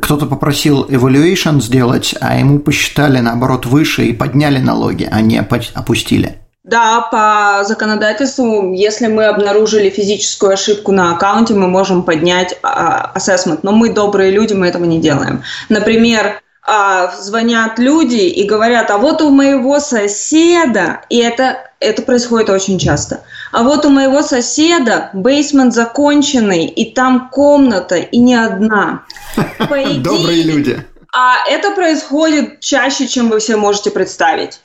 кто-то 0.00 0.26
попросил 0.26 0.84
evaluation 0.84 1.60
сделать, 1.60 2.14
а 2.20 2.38
ему 2.38 2.58
посчитали 2.58 3.18
наоборот 3.18 3.66
выше 3.66 4.04
и 4.04 4.12
подняли 4.12 4.58
налоги, 4.58 5.08
а 5.10 5.20
не 5.20 5.38
опустили. 5.38 6.36
Да, 6.64 7.00
по 7.12 7.64
законодательству, 7.64 8.72
если 8.72 9.06
мы 9.06 9.26
обнаружили 9.26 9.88
физическую 9.88 10.52
ошибку 10.52 10.90
на 10.90 11.14
аккаунте, 11.14 11.54
мы 11.54 11.68
можем 11.68 12.02
поднять 12.02 12.58
ассессмент, 12.62 13.62
но 13.62 13.70
мы 13.70 13.92
добрые 13.92 14.32
люди, 14.32 14.52
мы 14.52 14.66
этого 14.66 14.84
не 14.84 15.00
делаем. 15.00 15.44
Например, 15.68 16.42
а, 16.66 17.14
звонят 17.16 17.78
люди 17.78 18.16
и 18.16 18.44
говорят, 18.44 18.90
а 18.90 18.98
вот 18.98 19.22
у 19.22 19.30
моего 19.30 19.78
соседа, 19.78 21.02
и 21.08 21.18
это, 21.18 21.70
это 21.78 22.02
происходит 22.02 22.50
очень 22.50 22.78
часто, 22.78 23.22
а 23.52 23.62
вот 23.62 23.84
у 23.86 23.90
моего 23.90 24.22
соседа 24.22 25.10
бейсмент 25.14 25.72
законченный, 25.72 26.66
и 26.66 26.92
там 26.92 27.30
комната, 27.30 27.96
и 27.96 28.18
не 28.18 28.34
одна. 28.34 29.04
Добрые 29.98 30.42
люди. 30.42 30.84
А 31.14 31.48
это 31.48 31.70
происходит 31.70 32.60
чаще, 32.60 33.06
чем 33.06 33.30
вы 33.30 33.38
все 33.38 33.56
можете 33.56 33.90
представить. 33.90 34.60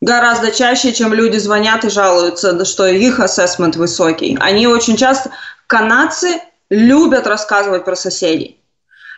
Гораздо 0.00 0.50
чаще, 0.50 0.92
чем 0.92 1.14
люди 1.14 1.38
звонят 1.38 1.84
и 1.84 1.90
жалуются, 1.90 2.64
что 2.64 2.86
их 2.86 3.20
ассессмент 3.20 3.76
высокий. 3.76 4.36
Они 4.40 4.66
очень 4.66 4.96
часто, 4.96 5.30
канадцы 5.66 6.40
любят 6.70 7.26
рассказывать 7.26 7.84
про 7.84 7.96
соседей. 7.96 8.55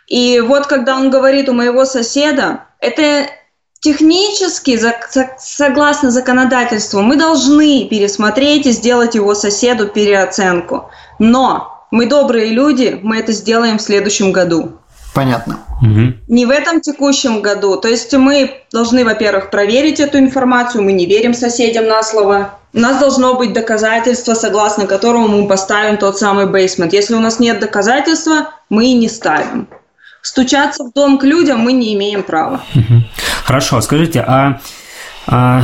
И 0.09 0.39
вот 0.41 0.67
когда 0.67 0.97
он 0.97 1.11
говорит 1.11 1.47
у 1.49 1.53
моего 1.53 1.85
соседа, 1.85 2.65
это 2.79 3.29
технически, 3.79 4.79
согласно 5.37 6.11
законодательству, 6.11 7.01
мы 7.01 7.15
должны 7.15 7.87
пересмотреть 7.87 8.65
и 8.65 8.71
сделать 8.71 9.15
его 9.15 9.35
соседу 9.35 9.87
переоценку. 9.87 10.89
Но 11.19 11.85
мы 11.91 12.07
добрые 12.07 12.47
люди, 12.47 12.99
мы 13.01 13.19
это 13.19 13.31
сделаем 13.31 13.77
в 13.77 13.81
следующем 13.81 14.31
году. 14.31 14.73
Понятно. 15.13 15.59
Угу. 15.81 16.13
Не 16.27 16.45
в 16.45 16.49
этом 16.49 16.81
текущем 16.81 17.41
году. 17.41 17.77
То 17.77 17.87
есть 17.87 18.13
мы 18.13 18.63
должны, 18.71 19.05
во-первых, 19.05 19.49
проверить 19.49 19.99
эту 19.99 20.19
информацию, 20.19 20.83
мы 20.83 20.91
не 20.91 21.05
верим 21.05 21.33
соседям 21.33 21.87
на 21.87 22.03
слово. 22.03 22.51
У 22.73 22.79
нас 22.79 22.99
должно 22.99 23.33
быть 23.35 23.53
доказательство, 23.53 24.33
согласно 24.33 24.85
которому 24.85 25.27
мы 25.27 25.47
поставим 25.47 25.97
тот 25.97 26.19
самый 26.19 26.47
бейсмент. 26.47 26.93
Если 26.93 27.15
у 27.15 27.19
нас 27.19 27.39
нет 27.39 27.59
доказательства, 27.59 28.51
мы 28.69 28.87
и 28.87 28.93
не 28.93 29.09
ставим. 29.09 29.67
Стучаться 30.21 30.83
в 30.83 30.93
дом 30.93 31.17
к 31.17 31.23
людям 31.23 31.59
мы 31.59 31.73
не 31.73 31.93
имеем 31.95 32.23
права. 32.23 32.61
Хорошо, 33.43 33.81
скажите, 33.81 34.21
а, 34.21 34.59
а 35.27 35.63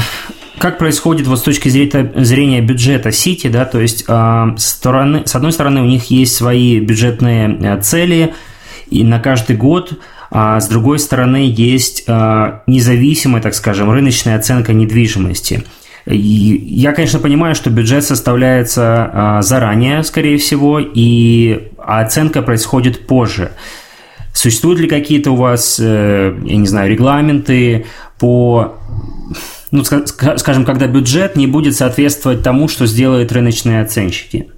как 0.58 0.78
происходит 0.78 1.28
вот 1.28 1.40
с 1.40 1.42
точки 1.42 1.70
зрения, 1.70 2.12
зрения 2.16 2.62
бюджета 2.62 3.12
Сити, 3.12 3.48
да, 3.48 3.66
то 3.66 3.80
есть 3.80 4.06
а, 4.08 4.56
стороны, 4.58 5.24
с 5.26 5.36
одной 5.36 5.52
стороны 5.52 5.82
у 5.82 5.86
них 5.86 6.06
есть 6.10 6.36
свои 6.36 6.80
бюджетные 6.80 7.58
э, 7.62 7.82
цели 7.82 8.34
и 8.90 9.04
на 9.04 9.20
каждый 9.20 9.58
год, 9.58 10.00
а 10.32 10.60
с 10.60 10.68
другой 10.68 11.00
стороны 11.00 11.52
есть 11.56 12.04
а, 12.08 12.64
независимая, 12.68 13.42
так 13.42 13.54
скажем, 13.54 13.92
рыночная 13.92 14.38
оценка 14.38 14.74
недвижимости. 14.74 15.64
Я, 16.06 16.92
конечно, 16.92 17.20
понимаю, 17.20 17.56
что 17.56 17.72
бюджет 17.72 18.04
составляется 18.04 19.10
а, 19.12 19.42
заранее, 19.42 20.04
скорее 20.04 20.38
всего, 20.38 20.80
и 20.80 21.72
оценка 21.78 22.42
происходит 22.42 23.08
позже. 23.08 23.52
Существуют 24.36 24.80
ли 24.80 24.88
какие-то 24.88 25.32
у 25.32 25.36
вас, 25.36 25.80
э, 25.80 26.38
я 26.44 26.58
не 26.58 26.68
знаю, 26.68 26.92
регламенты 26.92 27.86
по 28.20 28.78
ну, 29.72 29.84
скажем, 29.84 30.64
когда 30.64 30.88
бюджет 30.88 31.36
не 31.36 31.48
будет 31.48 31.76
соответствовать 31.76 32.44
тому, 32.44 32.68
что 32.68 32.86
сделают 32.86 33.32
рыночные 33.32 33.82
оценщики? 33.82 34.52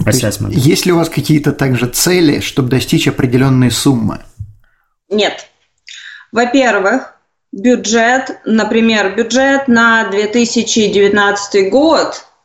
Assessment. 0.00 0.52
Есть 0.52 0.86
ли 0.86 0.92
у 0.92 0.96
вас 0.96 1.08
какие-то 1.08 1.52
также 1.52 1.86
цели, 1.86 2.40
чтобы 2.40 2.70
достичь 2.70 3.06
определенной 3.06 3.70
суммы? 3.70 4.20
Нет. 5.08 5.46
Во-первых, 6.32 7.14
бюджет, 7.52 8.40
например, 8.44 9.14
бюджет 9.14 9.68
на 9.68 10.08
2019 10.10 11.70
год– 11.70 12.24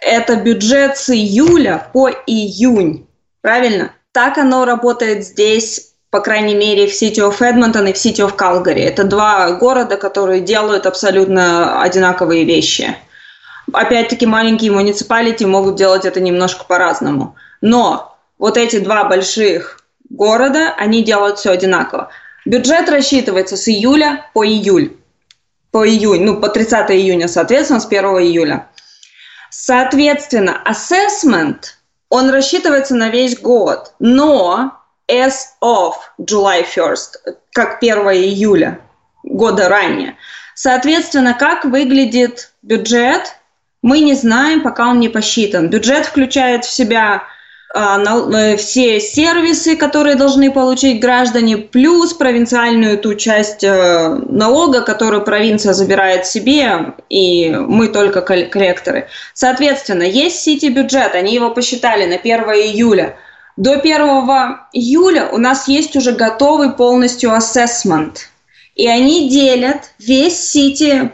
это 0.00 0.36
бюджет 0.36 0.96
с 0.96 1.10
июля 1.10 1.88
по 1.92 2.08
июнь, 2.08 3.06
правильно? 3.40 3.92
Так 4.12 4.38
оно 4.38 4.64
работает 4.64 5.24
здесь 5.24 5.89
по 6.10 6.20
крайней 6.20 6.56
мере, 6.56 6.88
в 6.88 6.90
City 6.90 7.18
of 7.18 7.38
Edmonton 7.38 7.88
и 7.88 7.92
в 7.92 7.96
City 7.96 8.26
of 8.26 8.36
Calgary. 8.36 8.80
Это 8.80 9.04
два 9.04 9.52
города, 9.52 9.96
которые 9.96 10.40
делают 10.40 10.86
абсолютно 10.86 11.82
одинаковые 11.82 12.44
вещи. 12.44 12.96
Опять-таки, 13.72 14.26
маленькие 14.26 14.72
муниципалити 14.72 15.44
могут 15.44 15.76
делать 15.76 16.04
это 16.04 16.20
немножко 16.20 16.64
по-разному. 16.64 17.36
Но 17.60 18.16
вот 18.38 18.56
эти 18.56 18.80
два 18.80 19.04
больших 19.04 19.78
города, 20.08 20.74
они 20.76 21.04
делают 21.04 21.38
все 21.38 21.52
одинаково. 21.52 22.10
Бюджет 22.44 22.88
рассчитывается 22.88 23.56
с 23.56 23.68
июля 23.68 24.26
по 24.34 24.44
июль. 24.44 24.96
По 25.70 25.88
июнь, 25.88 26.24
ну, 26.24 26.40
по 26.40 26.48
30 26.48 26.90
июня, 26.90 27.28
соответственно, 27.28 27.78
с 27.78 27.86
1 27.86 28.04
июля. 28.18 28.66
Соответственно, 29.50 30.60
assessment, 30.68 31.58
он 32.08 32.30
рассчитывается 32.30 32.96
на 32.96 33.10
весь 33.10 33.38
год, 33.38 33.92
но 34.00 34.79
as 35.10 35.54
of 35.62 35.94
July 36.18 36.64
1st, 36.64 37.34
как 37.52 37.82
1 37.82 37.98
июля 38.10 38.80
года 39.22 39.68
ранее. 39.68 40.16
Соответственно, 40.54 41.34
как 41.34 41.64
выглядит 41.64 42.52
бюджет, 42.62 43.34
мы 43.82 44.00
не 44.00 44.14
знаем, 44.14 44.62
пока 44.62 44.88
он 44.88 45.00
не 45.00 45.08
посчитан. 45.08 45.68
Бюджет 45.68 46.06
включает 46.06 46.64
в 46.64 46.70
себя 46.70 47.22
а, 47.72 47.98
э, 47.98 48.56
все 48.56 49.00
сервисы, 49.00 49.76
которые 49.76 50.16
должны 50.16 50.50
получить 50.50 51.00
граждане, 51.00 51.56
плюс 51.56 52.12
провинциальную 52.12 52.98
ту 52.98 53.14
часть 53.14 53.64
э, 53.64 54.08
налога, 54.28 54.82
которую 54.82 55.22
провинция 55.22 55.72
забирает 55.72 56.26
себе, 56.26 56.94
и 57.08 57.50
мы 57.50 57.88
только 57.88 58.20
коллекторы. 58.20 59.08
Соответственно, 59.32 60.02
есть 60.02 60.40
сити-бюджет, 60.40 61.14
они 61.14 61.32
его 61.32 61.50
посчитали 61.50 62.04
на 62.06 62.16
1 62.16 62.40
июля– 62.40 63.16
до 63.56 63.74
1 63.74 64.00
июля 64.72 65.28
у 65.32 65.38
нас 65.38 65.68
есть 65.68 65.96
уже 65.96 66.12
готовый 66.12 66.72
полностью 66.72 67.32
ассессмент. 67.32 68.30
И 68.74 68.86
они 68.88 69.28
делят 69.28 69.90
весь 69.98 70.40
сити 70.40 71.12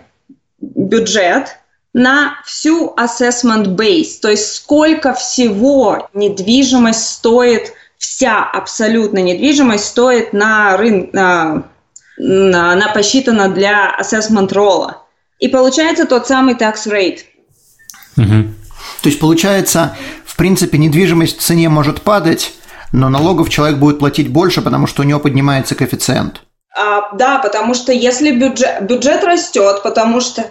бюджет 0.58 1.58
на 1.92 2.34
всю 2.44 2.94
assessment 2.94 3.74
base, 3.74 4.20
то 4.20 4.28
есть 4.28 4.54
сколько 4.54 5.14
всего 5.14 6.10
недвижимость 6.12 7.08
стоит, 7.08 7.72
вся 7.96 8.44
абсолютно 8.44 9.18
недвижимость 9.18 9.86
стоит 9.86 10.34
на 10.34 10.76
рынке, 10.76 11.08
на, 11.14 11.62
на, 12.18 12.76
на 12.76 12.88
посчитана 12.88 13.48
для 13.48 13.96
assessment 13.98 14.52
ролла. 14.52 15.02
И 15.38 15.48
получается 15.48 16.04
тот 16.04 16.26
самый 16.26 16.54
tax 16.54 16.86
rate. 16.86 17.20
Угу. 18.18 18.54
То 19.02 19.08
есть 19.08 19.18
получается 19.18 19.96
в 20.36 20.38
принципе, 20.38 20.76
недвижимость 20.76 21.38
в 21.38 21.40
цене 21.40 21.70
может 21.70 22.02
падать, 22.02 22.52
но 22.92 23.08
налогов 23.08 23.48
человек 23.48 23.78
будет 23.78 23.98
платить 23.98 24.28
больше, 24.28 24.60
потому 24.60 24.86
что 24.86 25.00
у 25.00 25.06
него 25.06 25.18
поднимается 25.18 25.74
коэффициент. 25.74 26.42
А, 26.76 27.10
да, 27.16 27.38
потому 27.38 27.72
что 27.72 27.90
если 27.90 28.32
бюджет, 28.32 28.82
бюджет 28.82 29.24
растет, 29.24 29.80
потому 29.82 30.20
что 30.20 30.44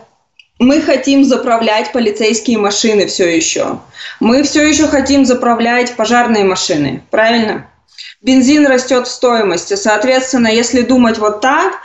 мы 0.57 0.81
хотим 0.81 1.23
заправлять 1.23 1.91
полицейские 1.91 2.57
машины 2.57 3.05
все 3.05 3.27
еще. 3.27 3.77
Мы 4.19 4.41
все 4.41 4.67
еще 4.67 4.87
хотим 4.87 5.23
заправлять 5.23 5.95
пожарные 5.95 6.45
машины, 6.45 7.03
правильно? 7.11 7.67
Бензин 8.23 8.65
растет 8.65 9.05
в 9.05 9.11
стоимости. 9.11 9.75
Соответственно, 9.75 10.47
если 10.47 10.81
думать 10.81 11.19
вот 11.19 11.41
так, 11.41 11.75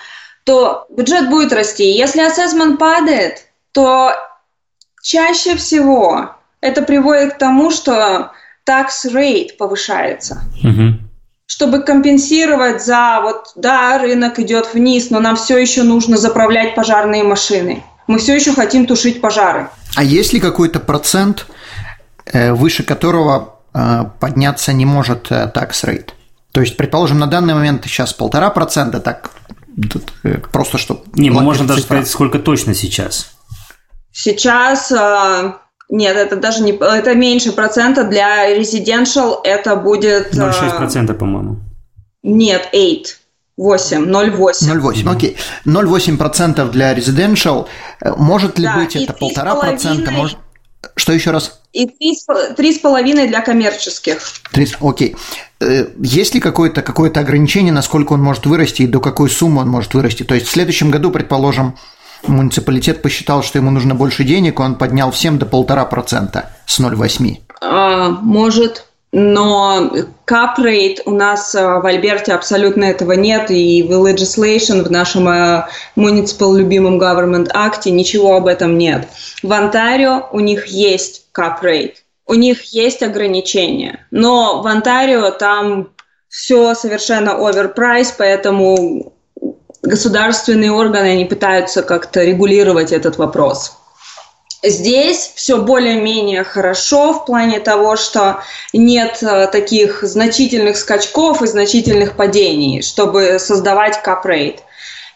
то 0.45 0.87
бюджет 0.89 1.29
будет 1.29 1.53
расти. 1.53 1.85
Если 1.85 2.23
ассессмент 2.23 2.79
падает, 2.79 3.45
то 3.73 4.15
чаще 5.03 5.55
всего 5.57 6.31
это 6.61 6.83
приводит 6.83 7.35
к 7.35 7.39
тому, 7.39 7.71
что 7.71 8.33
tax 8.69 9.07
rate 9.07 9.57
повышается. 9.59 10.43
Угу. 10.63 10.99
Чтобы 11.47 11.83
компенсировать 11.83 12.85
за 12.85 13.21
вот, 13.23 13.53
да, 13.57 13.99
рынок 13.99 14.39
идет 14.39 14.73
вниз, 14.73 15.11
но 15.11 15.21
нам 15.21 15.37
все 15.37 15.59
еще 15.59 15.83
нужно 15.83 16.17
заправлять 16.17 16.75
пожарные 16.75 17.25
машины. 17.25 17.83
Мы 18.07 18.19
все 18.19 18.35
еще 18.35 18.55
хотим 18.55 18.87
тушить 18.87 19.21
пожары. 19.21 19.69
А 19.97 20.05
есть 20.05 20.33
ли 20.33 20.41
какой-то 20.41 20.81
процент, 20.81 21.47
э, 22.27 22.53
выше 22.53 22.83
которого 22.85 23.57
э, 23.75 24.05
подняться 24.21 24.73
не 24.73 24.85
может 24.85 25.31
э, 25.31 25.51
tax 25.53 25.71
rate? 25.85 26.11
То 26.53 26.61
есть, 26.61 26.77
предположим, 26.77 27.19
на 27.19 27.27
данный 27.27 27.55
момент 27.55 27.85
сейчас 27.85 28.13
полтора 28.13 28.51
процента, 28.51 29.01
так 29.01 29.31
просто 30.53 30.79
что. 30.79 31.05
Не, 31.15 31.31
мы 31.31 31.43
можем 31.43 31.67
даже 31.67 31.83
сказать, 31.83 32.09
сколько 32.09 32.39
точно 32.39 32.75
сейчас. 32.75 33.33
Сейчас 34.13 34.93
нет, 35.91 36.17
это 36.17 36.37
даже 36.37 36.63
не... 36.63 36.73
Это 36.73 37.15
меньше 37.15 37.53
процента. 37.53 38.05
Для 38.05 38.57
residential 38.57 39.41
это 39.43 39.77
будет... 39.77 40.35
0,6%, 40.35 41.13
по-моему. 41.15 41.57
Нет, 42.23 42.69
8. 42.73 43.05
8, 43.57 44.05
0,8. 44.07 44.81
0,8, 44.81 45.11
окей. 45.11 45.37
0,8% 45.67 46.71
для 46.71 46.95
residential. 46.95 47.67
Может 48.17 48.59
ли 48.59 48.65
да, 48.65 48.77
быть 48.77 48.97
это 48.97 49.13
полтора 49.13 49.55
процента? 49.57 50.11
Может... 50.11 50.39
Что 50.97 51.13
еще 51.13 51.31
раз? 51.31 51.61
И 51.73 51.87
три 51.87 52.73
с 52.73 52.79
половиной 52.79 53.29
для 53.29 53.43
коммерческих. 53.43 54.21
3, 54.53 54.69
окей. 54.81 55.17
Э, 55.61 55.89
есть 56.01 56.35
ли 56.35 56.41
какое-то 56.41 56.83
какое 56.83 57.11
ограничение, 57.11 57.73
насколько 57.73 58.15
он 58.15 58.23
может 58.23 58.47
вырасти 58.47 58.83
и 58.83 58.87
до 58.87 59.01
какой 59.01 59.29
суммы 59.29 59.61
он 59.61 59.69
может 59.69 59.93
вырасти? 59.93 60.23
То 60.23 60.35
есть 60.35 60.47
в 60.47 60.51
следующем 60.51 60.91
году, 60.91 61.11
предположим, 61.11 61.77
муниципалитет 62.27 63.03
посчитал, 63.03 63.43
что 63.43 63.59
ему 63.59 63.71
нужно 63.71 63.95
больше 63.95 64.25
денег, 64.25 64.61
он 64.61 64.77
поднял 64.77 65.11
всем 65.11 65.39
до 65.39 65.47
полтора 65.47 65.85
процента 65.85 66.51
с 66.67 66.81
0,8. 66.81 67.37
А, 67.61 68.09
может, 68.09 68.87
но 69.13 69.91
rate 70.29 70.99
у 71.05 71.11
нас 71.11 71.55
а, 71.55 71.81
в 71.81 71.87
Альберте 71.87 72.33
абсолютно 72.33 72.85
этого 72.85 73.13
нет, 73.13 73.51
и 73.51 73.83
в 73.83 73.93
legislation, 74.07 74.85
в 74.85 74.91
нашем 74.91 75.29
uh, 75.29 75.65
municipal 75.97 76.57
любимом 76.57 77.01
government 77.01 77.51
акте 77.53 77.91
ничего 77.91 78.37
об 78.37 78.47
этом 78.47 78.79
нет. 78.79 79.09
В 79.43 79.53
Онтарио 79.53 80.29
у 80.33 80.41
них 80.41 80.67
есть 80.67 81.27
rate, 81.37 81.95
у 82.27 82.35
них 82.35 82.63
есть 82.73 83.03
ограничения, 83.03 84.07
но 84.13 84.63
в 84.63 84.67
Онтарио 84.67 85.31
там 85.33 85.89
все 86.29 86.75
совершенно 86.75 87.31
overpriced, 87.31 88.15
поэтому 88.17 89.13
государственные 89.83 90.73
органы 90.73 91.13
они 91.13 91.25
пытаются 91.25 91.83
как-то 91.83 92.23
регулировать 92.23 92.93
этот 92.93 93.17
вопрос. 93.17 93.77
Здесь 94.63 95.33
все 95.37 95.57
более-менее 95.57 96.45
хорошо 96.45 97.15
в 97.15 97.25
плане 97.25 97.61
того, 97.61 97.97
что 97.97 98.43
нет 98.75 99.23
э, 99.23 99.47
таких 99.47 100.03
значительных 100.03 100.77
скачков 100.77 101.41
и 101.41 101.47
значительных 101.47 102.15
падений, 102.15 102.83
чтобы 102.83 103.39
создавать 103.39 104.03
капрейт. 104.03 104.63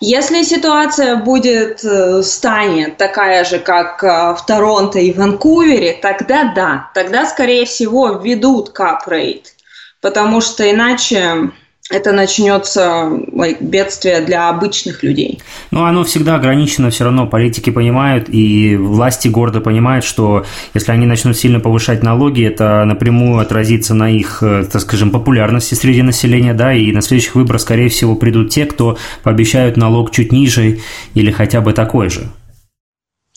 Если 0.00 0.42
ситуация 0.44 1.16
будет, 1.16 1.84
э, 1.84 2.22
станет 2.22 2.96
такая 2.96 3.44
же, 3.44 3.58
как 3.58 4.02
э, 4.02 4.34
в 4.34 4.46
Торонто 4.46 4.98
и 4.98 5.12
Ванкувере, 5.12 5.92
тогда 5.92 6.52
да, 6.54 6.90
тогда, 6.94 7.26
скорее 7.26 7.66
всего, 7.66 8.12
введут 8.12 8.70
капрейт, 8.70 9.52
потому 10.00 10.40
что 10.40 10.70
иначе 10.70 11.50
это 11.90 12.12
начнется 12.12 13.10
like, 13.32 13.58
бедствие 13.60 14.22
для 14.22 14.48
обычных 14.48 15.02
людей. 15.02 15.42
Но 15.70 15.84
оно 15.84 16.04
всегда 16.04 16.36
ограничено, 16.36 16.88
все 16.88 17.04
равно 17.04 17.26
политики 17.26 17.68
понимают, 17.70 18.28
и 18.30 18.76
власти 18.76 19.28
города 19.28 19.60
понимают, 19.60 20.04
что 20.04 20.46
если 20.72 20.92
они 20.92 21.04
начнут 21.04 21.36
сильно 21.36 21.60
повышать 21.60 22.02
налоги, 22.02 22.46
это 22.46 22.84
напрямую 22.86 23.40
отразится 23.40 23.92
на 23.92 24.10
их, 24.10 24.42
э, 24.42 24.64
так 24.64 24.80
скажем, 24.80 25.10
популярности 25.10 25.74
среди 25.74 26.00
населения, 26.00 26.54
да, 26.54 26.72
и 26.72 26.90
на 26.90 27.02
следующих 27.02 27.34
выборах, 27.34 27.60
скорее 27.60 27.90
всего, 27.90 28.16
придут 28.16 28.50
те, 28.50 28.64
кто 28.64 28.96
пообещают 29.22 29.76
налог 29.76 30.10
чуть 30.10 30.32
ниже 30.32 30.78
или 31.12 31.30
хотя 31.30 31.60
бы 31.60 31.74
такой 31.74 32.08
же. 32.08 32.28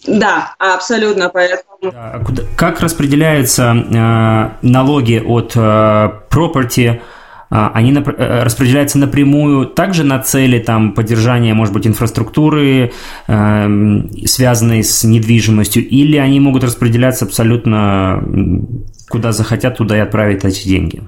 Да, 0.06 0.56
абсолютно, 0.58 1.30
поэтому. 1.30 1.94
Как 2.56 2.80
распределяются 2.80 3.76
э, 3.76 4.66
налоги 4.66 5.22
от 5.26 5.52
э, 5.56 6.12
property 6.30 7.02
они 7.50 7.94
э, 7.94 8.44
распределяются 8.44 8.98
напрямую 8.98 9.68
также 9.68 10.04
на 10.04 10.20
цели 10.20 10.60
там, 10.60 10.94
поддержания, 10.94 11.54
может 11.54 11.74
быть, 11.74 11.88
инфраструктуры, 11.88 12.92
эм, 13.28 14.10
связанной 14.26 14.84
с 14.84 15.04
недвижимостью, 15.04 15.88
или 15.88 16.18
они 16.18 16.40
могут 16.40 16.64
распределяться 16.64 17.26
абсолютно 17.26 18.22
куда 19.10 19.32
захотят, 19.32 19.78
туда 19.78 19.98
и 19.98 20.02
отправить 20.02 20.44
эти 20.44 20.68
деньги? 20.68 21.04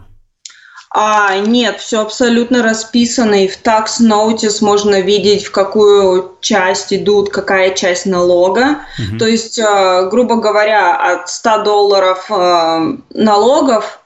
А, 0.91 1.37
нет, 1.37 1.79
все 1.79 2.01
абсолютно 2.01 2.63
расписано, 2.63 3.45
и 3.45 3.47
в 3.47 3.61
tax 3.61 4.01
notice 4.01 4.57
можно 4.61 5.01
видеть, 5.01 5.45
в 5.45 5.51
какую 5.51 6.37
часть 6.41 6.91
идут, 6.91 7.29
какая 7.29 7.75
часть 7.75 8.07
налога. 8.07 8.79
Угу. 8.97 9.19
То 9.19 9.27
есть, 9.27 9.59
э, 9.59 10.09
грубо 10.09 10.37
говоря, 10.37 10.95
от 10.95 11.29
100 11.29 11.63
долларов 11.63 12.25
э, 12.31 12.97
налогов 13.13 13.98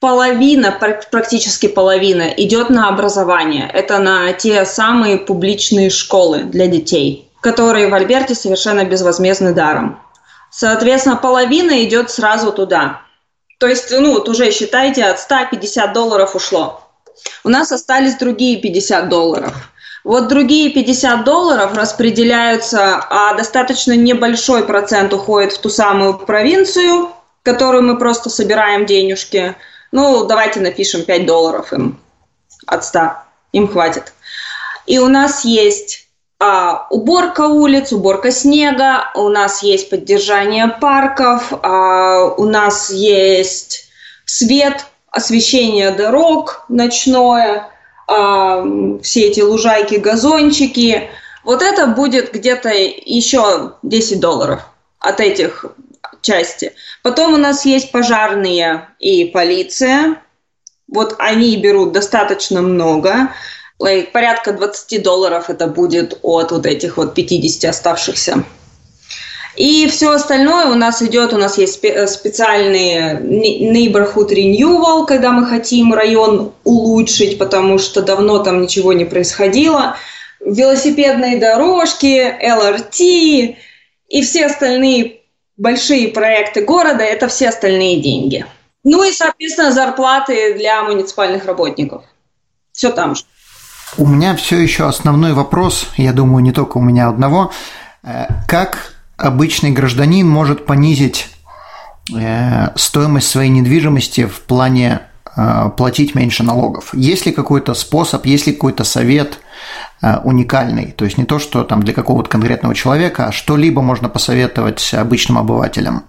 половина, 0.00 0.72
практически 1.10 1.68
половина 1.68 2.22
идет 2.22 2.70
на 2.70 2.88
образование. 2.88 3.70
Это 3.72 3.98
на 3.98 4.32
те 4.32 4.64
самые 4.64 5.18
публичные 5.18 5.90
школы 5.90 6.40
для 6.40 6.66
детей, 6.66 7.28
которые 7.40 7.88
в 7.88 7.94
Альберте 7.94 8.34
совершенно 8.34 8.84
безвозмездны 8.84 9.52
даром. 9.52 10.00
Соответственно, 10.50 11.16
половина 11.16 11.84
идет 11.84 12.10
сразу 12.10 12.50
туда. 12.50 13.02
То 13.58 13.66
есть, 13.66 13.92
ну, 13.92 14.14
вот 14.14 14.28
уже 14.28 14.50
считайте, 14.50 15.04
от 15.04 15.20
150 15.20 15.92
долларов 15.92 16.34
ушло. 16.34 16.82
У 17.44 17.50
нас 17.50 17.70
остались 17.70 18.16
другие 18.16 18.56
50 18.56 19.08
долларов. 19.10 19.52
Вот 20.02 20.28
другие 20.28 20.70
50 20.70 21.24
долларов 21.24 21.76
распределяются, 21.76 23.04
а 23.10 23.34
достаточно 23.34 23.94
небольшой 23.94 24.64
процент 24.64 25.12
уходит 25.12 25.52
в 25.52 25.58
ту 25.58 25.68
самую 25.68 26.14
провинцию, 26.14 27.10
которую 27.42 27.82
мы 27.82 27.98
просто 27.98 28.30
собираем 28.30 28.86
денежки– 28.86 29.54
ну, 29.92 30.24
давайте 30.24 30.60
напишем 30.60 31.04
5 31.04 31.26
долларов 31.26 31.72
им 31.72 31.98
от 32.66 32.84
100. 32.84 33.12
Им 33.52 33.68
хватит. 33.68 34.12
И 34.86 34.98
у 34.98 35.08
нас 35.08 35.44
есть 35.44 36.08
а, 36.38 36.86
уборка 36.90 37.48
улиц, 37.48 37.92
уборка 37.92 38.30
снега, 38.30 39.10
у 39.14 39.28
нас 39.28 39.62
есть 39.62 39.90
поддержание 39.90 40.68
парков, 40.68 41.52
а, 41.62 42.24
у 42.36 42.44
нас 42.46 42.90
есть 42.90 43.90
свет, 44.24 44.86
освещение 45.10 45.90
дорог 45.90 46.64
ночное, 46.68 47.68
а, 48.06 48.64
все 49.02 49.26
эти 49.26 49.40
лужайки, 49.40 49.96
газончики. 49.96 51.10
Вот 51.44 51.62
это 51.62 51.86
будет 51.86 52.32
где-то 52.32 52.70
еще 52.70 53.72
10 53.82 54.20
долларов 54.20 54.62
от 54.98 55.20
этих 55.20 55.64
части. 56.20 56.72
Потом 57.02 57.34
у 57.34 57.36
нас 57.36 57.64
есть 57.64 57.92
пожарные 57.92 58.88
и 58.98 59.24
полиция. 59.24 60.16
Вот 60.88 61.16
они 61.18 61.56
берут 61.56 61.92
достаточно 61.92 62.62
много. 62.62 63.32
Порядка 63.78 64.52
20 64.52 65.02
долларов 65.02 65.48
это 65.48 65.66
будет 65.66 66.18
от 66.22 66.52
вот 66.52 66.66
этих 66.66 66.96
вот 66.96 67.14
50 67.14 67.70
оставшихся. 67.70 68.44
И 69.56 69.88
все 69.88 70.12
остальное 70.12 70.66
у 70.66 70.74
нас 70.74 71.02
идет, 71.02 71.32
у 71.32 71.36
нас 71.36 71.58
есть 71.58 71.74
специальный 71.74 73.14
neighborhood 73.14 74.30
renewal, 74.30 75.06
когда 75.06 75.32
мы 75.32 75.46
хотим 75.46 75.92
район 75.92 76.52
улучшить, 76.64 77.36
потому 77.38 77.78
что 77.78 78.00
давно 78.00 78.38
там 78.38 78.62
ничего 78.62 78.92
не 78.92 79.04
происходило. 79.04 79.96
Велосипедные 80.40 81.38
дорожки, 81.38 82.34
LRT 82.42 83.56
и 84.08 84.22
все 84.22 84.46
остальные 84.46 85.19
большие 85.60 86.08
проекты 86.08 86.64
города– 86.64 87.04
это 87.04 87.28
все 87.28 87.50
остальные 87.50 88.00
деньги. 88.00 88.44
Ну 88.82 89.04
и, 89.04 89.12
соответственно, 89.12 89.72
зарплаты 89.72 90.54
для 90.54 90.82
муниципальных 90.82 91.44
работников. 91.44 92.02
Все 92.72 92.90
там 92.90 93.14
же. 93.14 93.22
У 93.98 94.06
меня 94.06 94.34
все 94.36 94.58
еще 94.58 94.88
основной 94.88 95.34
вопрос, 95.34 95.88
я 95.96 96.12
думаю, 96.12 96.42
не 96.42 96.52
только 96.52 96.78
у 96.78 96.80
меня 96.80 97.08
одного. 97.08 97.52
Э, 98.02 98.26
как 98.48 98.94
обычный 99.18 99.70
гражданин 99.70 100.26
может 100.26 100.64
понизить 100.64 101.28
э, 102.14 102.68
стоимость 102.76 103.28
своей 103.28 103.50
недвижимости 103.50 104.26
в 104.26 104.40
плане 104.40 105.02
э, 105.36 105.70
платить 105.76 106.14
меньше 106.14 106.42
налогов? 106.42 106.94
Есть 106.94 107.26
ли 107.26 107.32
какой-то 107.32 107.74
способ, 107.74 108.24
есть 108.24 108.46
ли 108.46 108.54
какой-то 108.54 108.84
совет– 108.84 109.40
уникальный. 110.24 110.92
То 110.92 111.04
есть 111.04 111.18
не 111.18 111.24
то, 111.24 111.38
что 111.38 111.64
там 111.64 111.82
для 111.82 111.92
какого-то 111.92 112.28
конкретного 112.28 112.74
человека, 112.74 113.26
а 113.26 113.32
что-либо 113.32 113.82
можно 113.82 114.08
посоветовать 114.08 114.94
обычным 114.94 115.38
обывателям. 115.38 116.04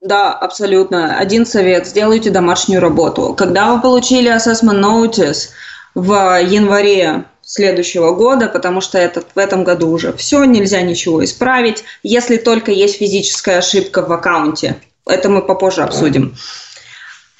Да, 0.00 0.32
абсолютно. 0.32 1.18
Один 1.18 1.44
совет. 1.44 1.86
Сделайте 1.86 2.30
домашнюю 2.30 2.80
работу. 2.80 3.34
Когда 3.34 3.72
вы 3.72 3.80
получили 3.80 4.34
assessment 4.34 4.80
notice 4.80 5.50
в 5.94 6.40
январе 6.42 7.24
следующего 7.42 8.14
года, 8.14 8.48
потому 8.48 8.80
что 8.80 8.96
этот, 8.96 9.26
в 9.34 9.38
этом 9.38 9.64
году 9.64 9.90
уже 9.90 10.12
все, 10.12 10.44
нельзя 10.44 10.80
ничего 10.82 11.22
исправить, 11.24 11.84
если 12.02 12.36
только 12.36 12.70
есть 12.70 12.98
физическая 12.98 13.58
ошибка 13.58 14.02
в 14.02 14.12
аккаунте. 14.12 14.76
Это 15.06 15.28
мы 15.28 15.42
попозже 15.42 15.82
обсудим. 15.82 16.34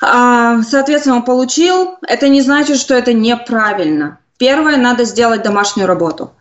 А, 0.03 0.62
соответственно, 0.62 1.20
получил. 1.20 1.96
Это 2.07 2.29
не 2.29 2.42
значит, 2.42 2.79
что 2.79 2.94
это 2.94 3.12
неправильно. 3.12 4.18
Первое, 4.40 4.79
надо 4.79 5.05
сделать 5.05 5.42
домашнюю 5.42 5.87
работу. 5.87 6.33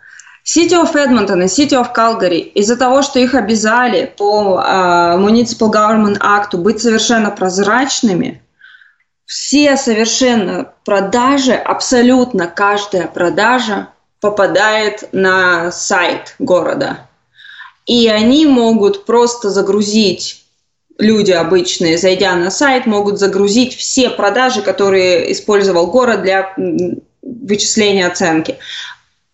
City 0.45 0.71
of 0.71 0.93
Edmonton 0.93 1.43
и 1.43 1.47
City 1.47 1.71
of 1.71 1.93
Calgary 1.93 2.39
из-за 2.39 2.77
того, 2.77 3.01
что 3.01 3.19
их 3.19 3.35
обязали 3.35 4.09
по 4.17 4.63
uh, 4.65 5.19
Municipal 5.19 5.69
Government 5.69 6.17
Act 6.19 6.55
быть 6.55 6.81
совершенно 6.81 7.29
прозрачными, 7.29 8.41
все 9.25 9.75
совершенно 9.75 10.71
продажи, 10.85 11.51
абсолютно 11.51 12.47
каждая 12.47 13.05
продажа 13.05 13.89
попадает 14.21 15.09
на 15.11 15.69
сайт 15.73 16.35
города. 16.39 17.01
И 17.85 18.07
они 18.07 18.45
могут 18.45 19.05
просто 19.05 19.49
загрузить, 19.49 20.45
люди 20.97 21.31
обычные, 21.31 21.97
зайдя 21.97 22.33
на 22.35 22.49
сайт, 22.49 22.85
могут 22.85 23.19
загрузить 23.19 23.75
все 23.75 24.09
продажи, 24.09 24.61
которые 24.61 25.33
использовал 25.33 25.87
город 25.87 26.21
для 26.21 26.55
вычисления 27.21 28.07
оценки. 28.07 28.57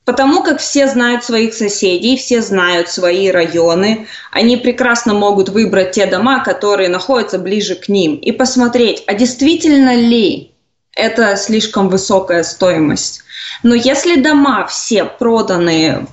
Потому 0.05 0.43
как 0.43 0.59
все 0.59 0.87
знают 0.87 1.23
своих 1.23 1.55
соседей, 1.55 2.15
все 2.15 2.41
знают 2.41 2.89
свои 2.89 3.31
районы, 3.31 4.07
они 4.31 4.55
прекрасно 4.55 5.15
могут 5.15 5.49
выбрать 5.49 5.93
те 5.93 6.05
дома, 6.05 6.43
которые 6.43 6.89
находятся 6.89 7.39
ближе 7.39 7.73
к 7.73 7.89
ним, 7.89 8.15
и 8.15 8.31
посмотреть, 8.31 9.03
а 9.07 9.15
действительно 9.15 9.95
ли 9.95 10.51
это 10.95 11.35
слишком 11.35 11.89
высокая 11.89 12.43
стоимость. 12.43 13.23
Но 13.63 13.73
если 13.73 14.21
дома 14.21 14.67
все 14.67 15.05
проданы 15.05 16.07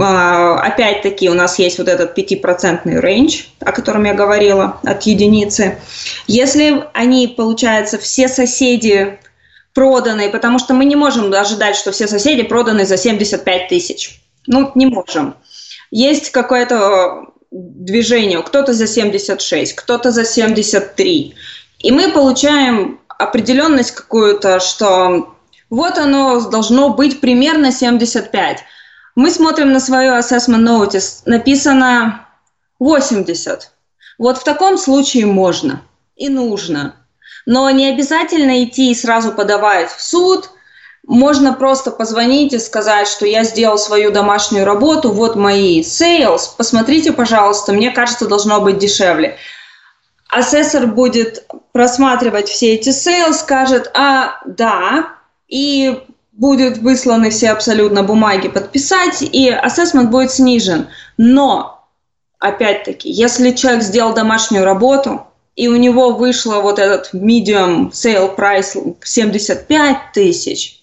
а, 0.00 0.60
опять-таки 0.60 1.28
у 1.28 1.34
нас 1.34 1.58
есть 1.58 1.78
вот 1.78 1.88
этот 1.88 2.16
5% 2.18 3.00
рейндж, 3.00 3.44
о 3.60 3.72
котором 3.72 4.04
я 4.04 4.14
говорила, 4.14 4.80
от 4.82 5.02
единицы. 5.02 5.78
Если 6.26 6.84
они, 6.94 7.28
получается, 7.28 7.98
все 7.98 8.28
соседи 8.28 9.18
проданы, 9.74 10.30
потому 10.30 10.58
что 10.58 10.72
мы 10.72 10.84
не 10.84 10.96
можем 10.96 11.32
ожидать, 11.34 11.76
что 11.76 11.92
все 11.92 12.06
соседи 12.06 12.42
проданы 12.42 12.86
за 12.86 12.96
75 12.96 13.68
тысяч. 13.68 14.20
Ну, 14.46 14.70
не 14.74 14.86
можем. 14.86 15.34
Есть 15.90 16.30
какое-то 16.30 17.26
движение, 17.50 18.42
кто-то 18.42 18.72
за 18.72 18.86
76, 18.86 19.74
кто-то 19.74 20.10
за 20.10 20.24
73. 20.24 21.34
И 21.80 21.92
мы 21.92 22.10
получаем 22.10 23.00
определенность 23.08 23.92
какую-то, 23.92 24.60
что 24.60 25.34
вот 25.70 25.98
оно 25.98 26.40
должно 26.50 26.90
быть 26.90 27.20
примерно 27.20 27.72
75. 27.72 28.58
Мы 29.14 29.30
смотрим 29.30 29.72
на 29.72 29.80
свою 29.80 30.12
assessment 30.12 30.64
notice, 30.64 31.22
написано 31.26 32.26
80. 32.78 33.70
Вот 34.18 34.38
в 34.38 34.44
таком 34.44 34.78
случае 34.78 35.26
можно 35.26 35.82
и 36.16 36.28
нужно. 36.28 36.96
Но 37.46 37.68
не 37.70 37.88
обязательно 37.88 38.64
идти 38.64 38.90
и 38.90 38.94
сразу 38.94 39.32
подавать 39.32 39.90
в 39.90 40.02
суд. 40.02 40.50
Можно 41.06 41.52
просто 41.52 41.90
позвонить 41.90 42.54
и 42.54 42.58
сказать, 42.58 43.06
что 43.06 43.26
я 43.26 43.44
сделал 43.44 43.76
свою 43.76 44.10
домашнюю 44.10 44.64
работу, 44.64 45.12
вот 45.12 45.36
мои 45.36 45.82
sales, 45.82 46.48
посмотрите, 46.56 47.12
пожалуйста, 47.12 47.74
мне 47.74 47.90
кажется, 47.90 48.26
должно 48.26 48.62
быть 48.62 48.78
дешевле. 48.78 49.36
Ассессор 50.30 50.86
будет 50.86 51.46
просматривать 51.72 52.48
все 52.48 52.74
эти 52.74 52.88
sales, 52.88 53.34
скажет, 53.34 53.90
а, 53.94 54.40
да, 54.46 55.10
и 55.46 56.02
будут 56.32 56.78
высланы 56.78 57.30
все 57.30 57.50
абсолютно 57.50 58.02
бумаги 58.02 58.48
подписать, 58.48 59.20
и 59.20 59.50
ассессмент 59.50 60.10
будет 60.10 60.32
снижен. 60.32 60.88
Но, 61.18 61.86
опять-таки, 62.38 63.10
если 63.10 63.52
человек 63.52 63.82
сделал 63.82 64.14
домашнюю 64.14 64.64
работу, 64.64 65.26
и 65.56 65.68
у 65.68 65.76
него 65.76 66.14
вышло 66.14 66.60
вот 66.60 66.78
этот 66.78 67.14
medium 67.14 67.90
sale 67.90 68.34
price 68.36 68.96
75 69.02 69.96
тысяч, 70.12 70.80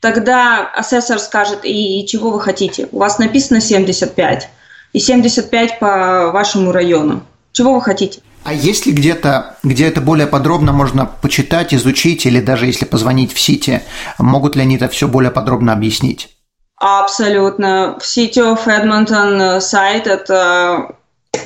тогда 0.00 0.66
ассессор 0.66 1.18
скажет, 1.18 1.64
и, 1.64 2.00
и 2.00 2.06
чего 2.06 2.30
вы 2.30 2.40
хотите? 2.40 2.88
У 2.92 2.98
вас 2.98 3.18
написано 3.18 3.60
75, 3.60 4.48
и 4.92 4.98
75 4.98 5.78
по 5.78 6.30
вашему 6.32 6.72
району. 6.72 7.22
Чего 7.52 7.74
вы 7.74 7.82
хотите? 7.82 8.20
А 8.42 8.54
есть 8.54 8.86
ли 8.86 8.92
где-то, 8.92 9.56
где 9.62 9.86
это 9.86 10.00
более 10.00 10.26
подробно 10.26 10.72
можно 10.72 11.04
почитать, 11.04 11.74
изучить, 11.74 12.24
или 12.24 12.40
даже 12.40 12.66
если 12.66 12.86
позвонить 12.86 13.34
в 13.34 13.38
Сити, 13.38 13.82
могут 14.18 14.56
ли 14.56 14.62
они 14.62 14.76
это 14.76 14.88
все 14.88 15.08
более 15.08 15.30
подробно 15.30 15.72
объяснить? 15.72 16.30
Абсолютно. 16.76 17.98
В 18.00 18.04
City 18.04 18.38
of 18.38 18.64
Edmonton 18.66 19.60
сайт 19.60 20.06
это 20.06 20.96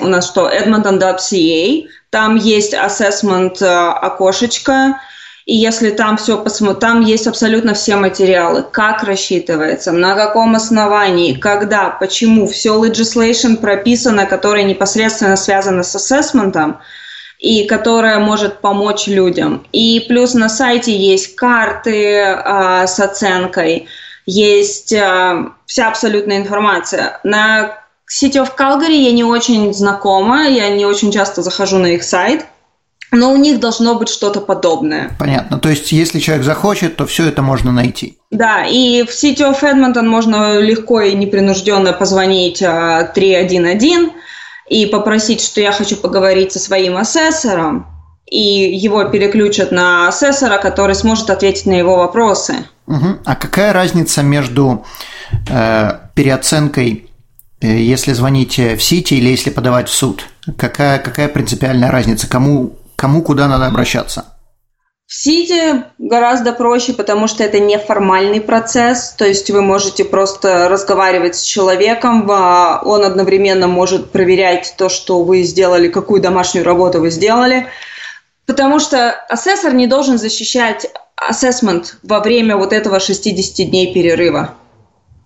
у 0.01 0.07
нас 0.07 0.27
что, 0.27 0.51
edmonton.ca, 0.51 1.85
там 2.15 2.37
есть 2.37 2.75
assessment 2.75 3.61
э, 3.61 3.67
окошечко, 3.67 5.01
и 5.47 5.57
если 5.57 5.91
там 5.91 6.17
все 6.17 6.41
посмотреть, 6.41 6.79
там 6.79 7.01
есть 7.01 7.27
абсолютно 7.27 7.75
все 7.75 7.97
материалы, 7.97 8.63
как 8.63 9.03
рассчитывается, 9.03 9.91
на 9.91 10.15
каком 10.15 10.55
основании, 10.55 11.35
когда, 11.35 11.91
почему, 11.91 12.47
все 12.47 12.81
legislation 12.81 13.57
прописано, 13.57 14.27
которое 14.27 14.63
непосредственно 14.63 15.35
связано 15.35 15.83
с 15.83 15.97
ассессментом, 15.97 16.79
и 17.41 17.67
которая 17.67 18.21
может 18.21 18.61
помочь 18.61 19.09
людям. 19.09 19.67
И 19.73 20.05
плюс 20.07 20.35
на 20.35 20.49
сайте 20.49 20.97
есть 20.97 21.35
карты 21.35 22.21
а, 22.23 22.87
с 22.87 23.01
оценкой, 23.01 23.89
есть 24.25 24.93
а, 24.93 25.49
вся 25.67 25.89
абсолютная 25.89 26.37
информация. 26.37 27.19
На 27.25 27.84
City 28.09 28.37
of 28.37 28.57
Calgary 28.57 28.97
я 28.97 29.13
не 29.13 29.25
очень 29.25 29.73
знакома, 29.75 30.47
я 30.47 30.69
не 30.69 30.87
очень 30.87 31.11
часто 31.13 31.43
захожу 31.43 31.79
на 31.79 31.87
их 31.87 32.03
сайт– 32.05 32.47
но 33.15 33.33
у 33.33 33.37
них 33.37 33.61
должно 33.61 33.95
быть 33.95 34.09
что-то 34.09 34.41
подобное. 34.41 35.11
Понятно. 35.19 35.59
То 35.59 35.69
есть, 35.69 35.93
если 35.93 36.19
человек 36.19 36.45
захочет, 36.45 36.97
то 36.97 37.07
все 37.07 37.29
это 37.29 37.43
можно 37.43 37.73
найти. 37.73 38.19
Да, 38.31 38.65
и 38.67 39.05
в 39.05 39.11
City 39.11 39.41
of 39.41 39.63
Edmonton 39.63 40.07
можно 40.07 40.59
легко 40.59 41.01
и 41.01 41.15
непринужденно 41.15 41.93
позвонить 41.93 42.59
311 42.59 43.93
а, 43.93 44.11
и 44.69 44.87
попросить, 44.87 45.41
что 45.43 45.61
я 45.61 45.73
хочу 45.73 45.97
поговорить 45.97 46.53
со 46.53 46.59
своим 46.59 46.97
асессором, 46.97 47.87
и 48.27 48.75
его 48.77 49.05
переключат 49.05 49.71
на 49.71 50.09
асессора, 50.09 50.59
который 50.59 50.95
сможет 50.95 51.31
ответить 51.31 51.67
на 51.67 51.75
его 51.75 51.97
вопросы. 51.97 52.67
Угу. 52.87 53.19
А 53.25 53.37
какая 53.37 53.73
разница 53.73 54.23
между 54.23 54.85
э, 55.49 55.91
переоценкой, 56.15 57.11
если 57.67 58.13
звоните 58.13 58.77
в 58.77 58.83
Сити 58.83 59.15
или 59.15 59.31
если 59.31 59.51
подавать 59.51 59.89
в 59.89 59.95
суд? 59.95 60.27
Какая, 60.59 60.99
какая 60.99 61.29
принципиальная 61.29 61.91
разница? 61.91 62.29
Кому 62.29 62.77
Кому 62.97 63.23
куда 63.23 63.49
надо 63.49 63.67
обращаться? 63.67 64.27
В 65.07 65.15
Сиде 65.15 65.85
гораздо 65.99 66.53
проще, 66.53 66.95
потому 66.95 67.27
что 67.27 67.45
это 67.45 67.61
неформальный 67.61 68.41
процесс, 68.41 69.11
то 69.11 69.27
есть 69.27 69.51
вы 69.51 69.61
можете 69.61 70.05
просто 70.05 70.69
разговаривать 70.69 71.37
с 71.37 71.43
человеком, 71.43 72.29
он 72.31 73.05
одновременно 73.05 73.67
может 73.67 74.11
проверять 74.11 74.75
то, 74.79 74.89
что 74.89 75.23
вы 75.23 75.43
сделали, 75.43 75.89
какую 75.89 76.23
домашнюю 76.23 76.65
работу 76.65 77.01
вы 77.01 77.11
сделали, 77.11 77.67
потому 78.47 78.81
что 78.81 79.11
асессор 79.29 79.75
не 79.75 79.87
должен 79.87 80.17
защищать 80.17 80.87
ассессмент 81.17 81.99
во 82.03 82.21
время 82.21 82.57
вот 82.57 82.73
этого 82.73 82.99
60 82.99 83.69
дней 83.69 83.93
перерыва. 83.93 84.55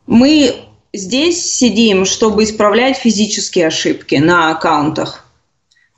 Мы 0.09 0.57
здесь 0.93 1.45
сидим, 1.45 2.05
чтобы 2.05 2.45
исправлять 2.45 2.97
физические 2.97 3.68
ошибки 3.68 4.16
на 4.16 4.51
аккаунтах 4.51 5.24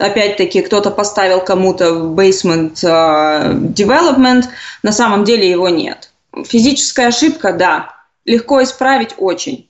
опять-таки 0.00 0.62
кто-то 0.62 0.90
поставил 0.90 1.40
кому-то 1.40 1.92
в 1.92 2.18
basement 2.18 2.74
uh, 2.82 3.52
development, 3.72 4.46
на 4.82 4.92
самом 4.92 5.24
деле 5.24 5.48
его 5.48 5.68
нет. 5.68 6.10
Физическая 6.46 7.08
ошибка, 7.08 7.52
да, 7.52 7.94
легко 8.24 8.62
исправить 8.62 9.14
очень. 9.18 9.68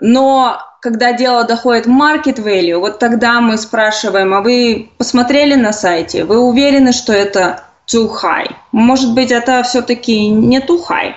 Но 0.00 0.60
когда 0.80 1.12
дело 1.12 1.44
доходит 1.44 1.86
market 1.86 2.36
value, 2.36 2.78
вот 2.78 2.98
тогда 2.98 3.40
мы 3.40 3.58
спрашиваем, 3.58 4.32
а 4.32 4.40
вы 4.40 4.90
посмотрели 4.96 5.54
на 5.54 5.72
сайте, 5.72 6.24
вы 6.24 6.38
уверены, 6.38 6.92
что 6.92 7.12
это 7.12 7.64
too 7.92 8.08
high? 8.22 8.54
Может 8.70 9.12
быть, 9.12 9.32
это 9.32 9.62
все-таки 9.64 10.28
не 10.28 10.60
too 10.60 10.80
high? 10.88 11.14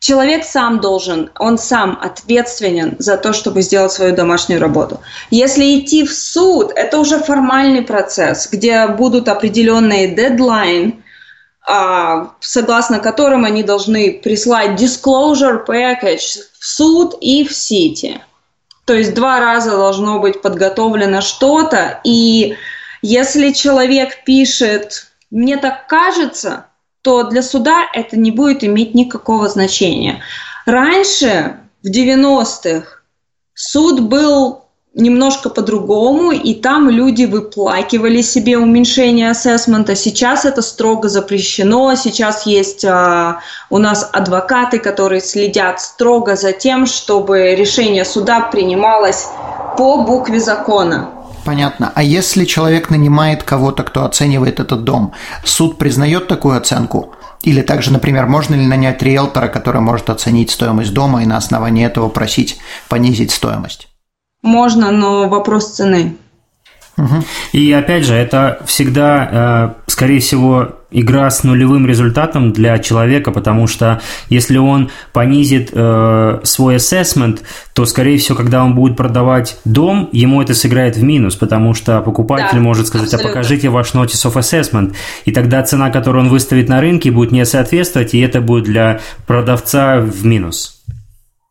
Человек 0.00 0.44
сам 0.44 0.80
должен, 0.80 1.30
он 1.38 1.58
сам 1.58 1.98
ответственен 2.00 2.96
за 2.98 3.18
то, 3.18 3.34
чтобы 3.34 3.60
сделать 3.60 3.92
свою 3.92 4.16
домашнюю 4.16 4.58
работу. 4.58 5.00
Если 5.30 5.78
идти 5.78 6.06
в 6.06 6.12
суд, 6.12 6.72
это 6.74 6.98
уже 6.98 7.18
формальный 7.18 7.82
процесс, 7.82 8.48
где 8.50 8.86
будут 8.88 9.28
определенные 9.28 10.08
дедлайн, 10.08 11.04
а, 11.68 12.32
согласно 12.40 12.98
которым 12.98 13.44
они 13.44 13.62
должны 13.62 14.12
прислать 14.12 14.80
disclosure 14.80 15.66
package 15.66 16.38
в 16.58 16.66
суд 16.66 17.14
и 17.20 17.46
в 17.46 17.52
сити. 17.52 18.22
То 18.86 18.94
есть 18.94 19.12
два 19.12 19.38
раза 19.38 19.72
должно 19.72 20.18
быть 20.18 20.40
подготовлено 20.40 21.20
что-то, 21.20 22.00
и 22.04 22.56
если 23.02 23.52
человек 23.52 24.24
пишет 24.24 25.08
«мне 25.30 25.58
так 25.58 25.86
кажется», 25.88 26.64
то 27.02 27.24
для 27.24 27.42
суда 27.42 27.86
это 27.92 28.16
не 28.16 28.30
будет 28.30 28.64
иметь 28.64 28.94
никакого 28.94 29.48
значения. 29.48 30.22
Раньше, 30.66 31.56
в 31.82 31.88
90-х, 31.88 33.00
суд 33.54 34.00
был 34.00 34.64
немножко 34.94 35.50
по-другому, 35.50 36.32
и 36.32 36.54
там 36.54 36.90
люди 36.90 37.24
выплакивали 37.24 38.22
себе 38.22 38.58
уменьшение 38.58 39.30
ассессмента. 39.30 39.94
Сейчас 39.94 40.44
это 40.44 40.62
строго 40.62 41.08
запрещено. 41.08 41.94
Сейчас 41.94 42.44
есть 42.44 42.84
а, 42.84 43.40
у 43.70 43.78
нас 43.78 44.08
адвокаты, 44.12 44.78
которые 44.78 45.20
следят 45.20 45.80
строго 45.80 46.34
за 46.34 46.52
тем, 46.52 46.86
чтобы 46.86 47.54
решение 47.54 48.04
суда 48.04 48.40
принималось 48.40 49.26
по 49.78 49.98
букве 49.98 50.40
закона. 50.40 51.19
Понятно. 51.44 51.92
А 51.94 52.02
если 52.02 52.44
человек 52.44 52.90
нанимает 52.90 53.42
кого-то, 53.42 53.82
кто 53.82 54.04
оценивает 54.04 54.60
этот 54.60 54.84
дом, 54.84 55.12
суд 55.44 55.78
признает 55.78 56.28
такую 56.28 56.56
оценку? 56.56 57.14
Или 57.42 57.62
также, 57.62 57.92
например, 57.92 58.26
можно 58.26 58.54
ли 58.54 58.66
нанять 58.66 59.02
риэлтора, 59.02 59.48
который 59.48 59.80
может 59.80 60.10
оценить 60.10 60.50
стоимость 60.50 60.92
дома 60.92 61.22
и 61.22 61.26
на 61.26 61.38
основании 61.38 61.86
этого 61.86 62.08
просить 62.08 62.58
понизить 62.88 63.30
стоимость? 63.30 63.88
Можно, 64.42 64.90
но 64.90 65.28
вопрос 65.28 65.72
цены. 65.72 66.16
И 67.52 67.72
опять 67.72 68.04
же, 68.04 68.14
это 68.14 68.60
всегда, 68.66 69.74
э, 69.86 69.90
скорее 69.90 70.20
всего, 70.20 70.80
игра 70.90 71.30
с 71.30 71.44
нулевым 71.44 71.86
результатом 71.86 72.52
для 72.52 72.78
человека, 72.78 73.30
потому 73.30 73.66
что 73.66 74.00
если 74.28 74.58
он 74.58 74.90
понизит 75.12 75.70
э, 75.72 76.40
свой 76.42 76.76
assessment, 76.76 77.40
то, 77.74 77.86
скорее 77.86 78.18
всего, 78.18 78.36
когда 78.36 78.64
он 78.64 78.74
будет 78.74 78.96
продавать 78.96 79.58
дом, 79.64 80.08
ему 80.12 80.42
это 80.42 80.54
сыграет 80.54 80.96
в 80.96 81.02
минус, 81.02 81.36
потому 81.36 81.74
что 81.74 82.00
покупатель 82.00 82.58
да, 82.58 82.60
может 82.60 82.88
сказать, 82.88 83.12
«А 83.12 83.16
абсолютно. 83.16 83.30
а 83.30 83.42
покажите 83.42 83.68
ваш 83.68 83.94
notice 83.94 84.30
of 84.30 84.34
assessment, 84.34 84.94
и 85.24 85.32
тогда 85.32 85.62
цена, 85.62 85.90
которую 85.90 86.24
он 86.24 86.30
выставит 86.30 86.68
на 86.68 86.80
рынке, 86.80 87.10
будет 87.10 87.30
не 87.30 87.44
соответствовать, 87.44 88.14
и 88.14 88.20
это 88.20 88.40
будет 88.40 88.64
для 88.64 89.00
продавца 89.26 89.98
в 90.00 90.24
минус. 90.26 90.79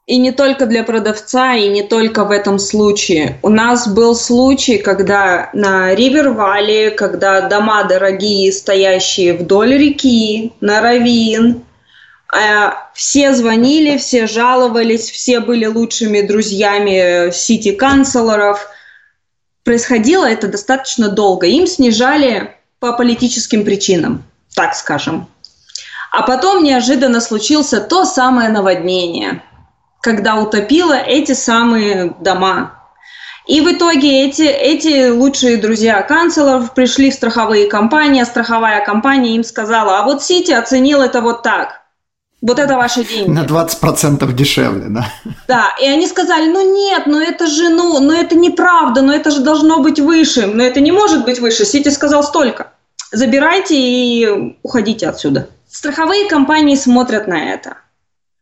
И 0.10 0.18
не 0.18 0.32
только 0.32 0.66
для 0.66 0.84
продавца, 0.84 1.54
и 1.54 1.68
не 1.68 1.84
только 1.84 2.26
в 2.26 2.32
этом 2.32 2.58
случае. 2.58 3.38
У 3.44 3.50
нас 3.50 3.88
был 3.88 4.16
случай, 4.16 4.80
когда 4.80 5.52
на 5.54 5.94
Ривер-Валли, 5.94 6.90
когда 6.90 7.42
дома 7.42 7.84
дорогие, 7.84 8.52
стоящие 8.52 9.36
вдоль 9.36 9.78
реки, 9.78 10.52
на 10.62 10.82
Равин, 10.82 11.62
э, 12.34 12.72
все 12.96 13.36
звонили, 13.36 14.00
все 14.00 14.26
жаловались, 14.26 15.12
все 15.12 15.42
были 15.42 15.68
лучшими 15.68 16.22
друзьями 16.22 17.30
сити-канцлеров. 17.32 18.68
Происходило 19.64 20.26
это 20.26 20.48
достаточно 20.48 21.10
долго. 21.10 21.46
Им 21.46 21.68
снижали 21.68 22.56
по 22.80 22.94
политическим 22.94 23.64
причинам, 23.64 24.24
так 24.56 24.74
скажем. 24.74 25.28
А 26.12 26.24
потом 26.24 26.64
неожиданно 26.64 27.22
случился 27.22 27.80
то 27.80 28.06
самое 28.06 28.50
наводнение– 28.50 29.44
когда 30.02 30.36
утопила 30.36 30.94
эти 30.94 31.34
самые 31.34 32.16
дома. 32.20 32.80
И 33.48 33.62
в 33.62 33.72
итоге 33.72 34.26
эти, 34.26 34.44
эти 34.44 35.10
лучшие 35.10 35.58
друзья 35.58 36.02
канцлеров 36.04 36.74
пришли 36.74 37.10
в 37.10 37.16
страховые 37.16 37.68
компании, 37.68 38.22
а 38.22 38.26
страховая 38.26 38.86
компания 38.86 39.36
им 39.36 39.44
сказала, 39.44 40.00
а 40.00 40.04
вот 40.04 40.24
Сити 40.24 40.52
оценил 40.52 41.02
это 41.02 41.22
вот 41.22 41.42
так. 41.42 41.82
Вот 42.42 42.58
это 42.58 42.76
ваши 42.76 43.04
деньги. 43.04 43.30
На 43.30 43.44
20% 43.44 44.32
дешевле, 44.34 44.86
да? 44.90 45.12
Да, 45.48 45.66
и 45.82 45.88
они 45.88 46.08
сказали, 46.08 46.50
ну 46.50 46.74
нет, 46.74 47.04
ну 47.06 47.20
это 47.20 47.48
же, 47.48 47.70
ну, 47.70 48.00
ну 48.00 48.14
это 48.14 48.36
неправда, 48.36 49.02
ну 49.02 49.12
это 49.12 49.30
же 49.32 49.42
должно 49.42 49.80
быть 49.80 50.00
выше, 50.00 50.46
но 50.46 50.64
это 50.64 50.80
не 50.80 50.92
может 50.92 51.26
быть 51.26 51.40
выше. 51.40 51.66
Сити 51.66 51.90
сказал 51.90 52.24
столько. 52.24 52.72
Забирайте 53.12 53.76
и 53.76 54.56
уходите 54.62 55.10
отсюда. 55.10 55.50
Страховые 55.70 56.30
компании 56.30 56.76
смотрят 56.76 57.28
на 57.28 57.52
это. 57.52 57.78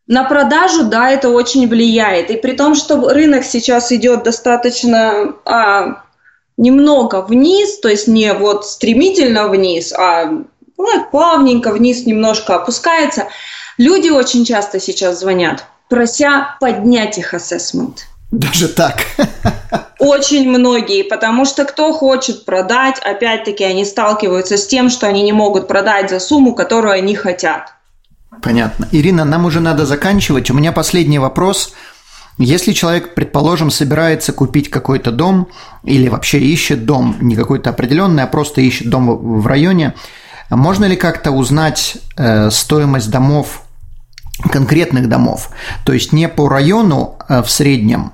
На 0.08 0.24
продажу, 0.24 0.86
да, 0.86 1.10
это 1.10 1.30
очень 1.30 1.68
влияет. 1.68 2.32
И 2.32 2.38
при 2.38 2.54
том, 2.54 2.76
что 2.76 3.10
рынок 3.10 3.44
сейчас 3.44 3.92
идет 3.92 4.24
достаточно 4.24 5.34
а, 5.44 6.04
немного 6.56 7.22
вниз, 7.22 7.80
то 7.80 7.90
есть 7.90 8.08
не 8.08 8.34
вот 8.34 8.66
стремительно 8.66 9.50
вниз, 9.50 9.92
а 9.92 10.32
ну, 10.78 11.06
плавненько 11.12 11.72
вниз 11.72 12.06
немножко 12.06 12.56
опускается, 12.56 13.28
люди 13.78 14.10
очень 14.10 14.46
часто 14.46 14.80
сейчас 14.80 15.20
звонят, 15.20 15.66
прося 15.90 16.56
поднять 16.62 17.18
их 17.18 17.34
ассессмент. 17.34 18.08
Даже 18.32 18.68
так? 18.70 19.04
Очень 20.00 20.50
многие, 20.50 21.04
потому 21.04 21.46
что 21.46 21.66
кто 21.66 21.92
хочет 21.92 22.46
продать, 22.46 23.00
опять-таки 23.00 23.64
они 23.64 23.84
сталкиваются 23.84 24.58
с 24.58 24.68
тем, 24.68 24.90
что 24.90 25.08
они 25.08 25.22
не 25.24 25.32
могут 25.32 25.68
продать 25.68 26.10
за 26.10 26.20
сумму, 26.20 26.54
которую 26.54 26.94
они 26.94 27.16
хотят. 27.16 27.74
Понятно. 28.42 28.88
Ирина, 28.92 29.26
нам 29.26 29.46
уже 29.46 29.60
надо 29.60 29.86
заканчивать. 29.86 30.50
У 30.52 30.54
меня 30.54 30.72
последний 30.72 31.20
вопрос. 31.20 31.74
Если 32.38 32.72
человек, 32.74 33.16
предположим, 33.16 33.72
собирается 33.72 34.32
купить 34.32 34.70
какой-то 34.70 35.12
дом 35.12 35.48
или 35.84 36.08
вообще 36.08 36.40
ищет 36.40 36.86
дом, 36.86 37.18
не 37.20 37.36
какой-то 37.36 37.72
определенный, 37.72 38.24
а 38.24 38.28
просто 38.28 38.62
ищет 38.62 38.90
дом 38.90 39.40
в 39.40 39.48
районе, 39.48 39.96
можно 40.50 40.86
ли 40.86 40.96
как-то 40.96 41.32
узнать 41.32 41.98
э, 42.16 42.52
стоимость 42.52 43.10
домов 43.10 43.64
конкретных 44.52 45.10
домов, 45.10 45.50
то 45.84 45.94
есть 45.94 46.14
не 46.14 46.30
по 46.30 46.48
району 46.48 47.18
э, 47.28 47.42
в 47.42 47.50
среднем, 47.50 48.12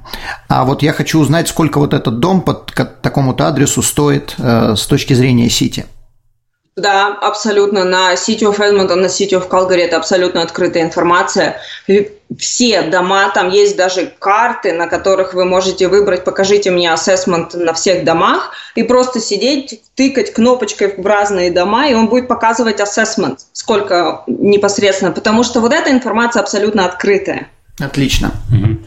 а 0.47 0.63
вот 0.63 0.81
я 0.81 0.93
хочу 0.93 1.19
узнать, 1.19 1.49
сколько 1.49 1.79
вот 1.79 1.93
этот 1.93 2.19
дом 2.19 2.41
по 2.41 2.53
такому-то 2.53 3.47
адресу 3.47 3.81
стоит 3.81 4.35
э, 4.37 4.75
с 4.77 4.85
точки 4.85 5.13
зрения 5.13 5.49
Сити. 5.49 5.85
Да, 6.75 7.09
абсолютно. 7.21 7.83
На 7.83 8.13
City 8.13 8.41
of 8.41 8.57
Edmonton, 8.57 8.95
на 8.95 9.05
City 9.05 9.31
of 9.31 9.47
Calgary 9.47 9.81
это 9.81 9.97
абсолютно 9.97 10.41
открытая 10.41 10.83
информация. 10.83 11.61
Все 12.35 12.81
дома, 12.83 13.29
там 13.29 13.51
есть 13.51 13.77
даже 13.77 14.11
карты, 14.17 14.73
на 14.73 14.87
которых 14.87 15.35
вы 15.35 15.45
можете 15.45 15.87
выбрать, 15.87 16.23
покажите 16.23 16.71
мне 16.71 16.91
ассессмент 16.91 17.53
на 17.53 17.73
всех 17.73 18.03
домах, 18.03 18.53
и 18.73 18.81
просто 18.81 19.19
сидеть, 19.19 19.81
тыкать 19.93 20.33
кнопочкой 20.33 20.95
в 20.97 21.05
разные 21.05 21.51
дома, 21.51 21.87
и 21.87 21.93
он 21.93 22.07
будет 22.07 22.27
показывать 22.27 22.79
ассессмент, 22.79 23.41
сколько 23.51 24.23
непосредственно, 24.25 25.11
потому 25.11 25.43
что 25.43 25.59
вот 25.59 25.73
эта 25.73 25.91
информация 25.91 26.41
абсолютно 26.41 26.85
открытая. 26.85 27.49
Отлично. 27.79 28.31
Угу. 28.51 28.79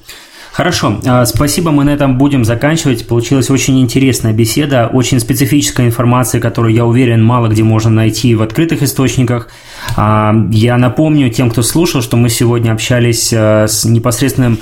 Хорошо, 0.57 1.03
а, 1.05 1.27
спасибо, 1.27 1.71
мы 1.71 1.85
на 1.85 1.91
этом 1.91 2.17
будем 2.17 2.43
заканчивать. 2.43 3.07
Получилась 3.07 3.51
очень 3.51 3.79
интересная 3.79 4.33
беседа, 4.33 4.89
очень 4.91 5.21
специфическая 5.21 5.87
информация, 5.87 6.41
которую, 6.41 6.73
я 6.73 6.87
уверен, 6.87 7.23
мало 7.23 7.49
где 7.49 7.63
можно 7.63 7.91
найти 7.91 8.35
в 8.35 8.41
открытых 8.41 8.83
источниках. 8.83 9.51
А, 9.99 10.35
я 10.51 10.79
напомню 10.79 11.29
тем, 11.29 11.51
кто 11.51 11.61
слушал, 11.61 12.01
что 12.01 12.17
мы 12.17 12.31
сегодня 12.31 12.73
общались 12.73 13.35
а, 13.37 13.67
с 13.69 13.85
непосредственным 13.85 14.59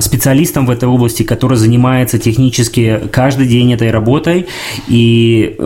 специалистом 0.00 0.66
в 0.66 0.70
этой 0.70 0.88
области, 0.88 1.22
который 1.22 1.56
занимается 1.56 2.18
технически 2.18 3.00
каждый 3.12 3.46
день 3.46 3.72
этой 3.72 3.92
работой. 3.92 4.48
И 4.88 5.56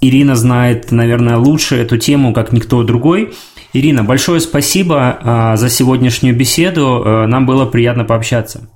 Ирина 0.00 0.34
знает, 0.34 0.90
наверное, 0.90 1.38
лучше 1.38 1.76
эту 1.76 1.96
тему, 1.96 2.34
как 2.34 2.52
никто 2.52 2.82
другой. 2.82 3.32
Ирина, 3.72 4.04
большое 4.04 4.40
спасибо 4.40 5.54
за 5.56 5.70
сегодняшнюю 5.70 6.36
беседу. 6.36 7.24
Нам 7.26 7.46
было 7.46 7.64
приятно 7.64 8.04
пообщаться. 8.04 8.68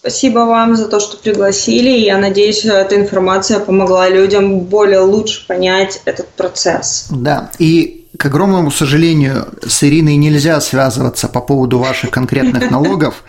Спасибо 0.00 0.40
вам 0.40 0.76
за 0.76 0.88
то, 0.88 0.98
что 0.98 1.18
пригласили. 1.18 1.90
Я 1.90 2.16
надеюсь, 2.16 2.64
эта 2.64 2.96
информация 2.96 3.60
помогла 3.60 4.08
людям 4.08 4.60
более 4.60 5.00
лучше 5.00 5.46
понять 5.46 6.00
этот 6.06 6.28
процесс. 6.28 7.08
Да, 7.10 7.50
и 7.58 8.06
к 8.16 8.24
огромному 8.24 8.70
сожалению, 8.70 9.48
с 9.66 9.84
Ириной 9.84 10.16
нельзя 10.16 10.58
связываться 10.62 11.28
по 11.28 11.42
поводу 11.42 11.78
ваших 11.78 12.10
конкретных 12.10 12.70
налогов. 12.70 13.24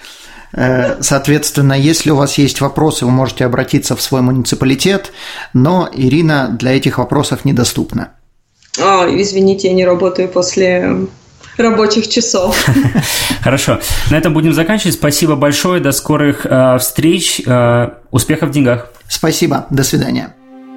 Э, 0.53 1.01
соответственно, 1.01 1.73
если 1.73 2.09
у 2.09 2.15
вас 2.15 2.37
есть 2.37 2.61
вопросы, 2.61 3.03
вы 3.05 3.11
можете 3.11 3.43
обратиться 3.43 3.97
в 3.97 4.01
свой 4.01 4.21
муниципалитет, 4.21 5.11
но 5.53 5.89
Ирина 5.91 6.55
для 6.57 6.71
этих 6.71 6.99
вопросов 6.99 7.43
недоступна. 7.43 8.13
О, 8.79 9.07
извините, 9.09 9.67
я 9.67 9.73
не 9.73 9.85
работаю 9.85 10.29
после 10.29 11.07
рабочих 11.57 12.07
часов. 12.07 12.57
Хорошо. 13.41 13.79
На 14.09 14.17
этом 14.17 14.33
будем 14.33 14.53
заканчивать. 14.53 14.95
Спасибо 14.95 15.35
большое. 15.35 15.81
До 15.81 15.91
скорых 15.91 16.45
э, 16.45 16.77
встреч. 16.79 17.41
Э, 17.45 17.89
успехов 18.11 18.49
в 18.49 18.51
деньгах. 18.51 18.89
Спасибо. 19.07 19.65
До 19.69 19.83
свидания. 19.83 20.33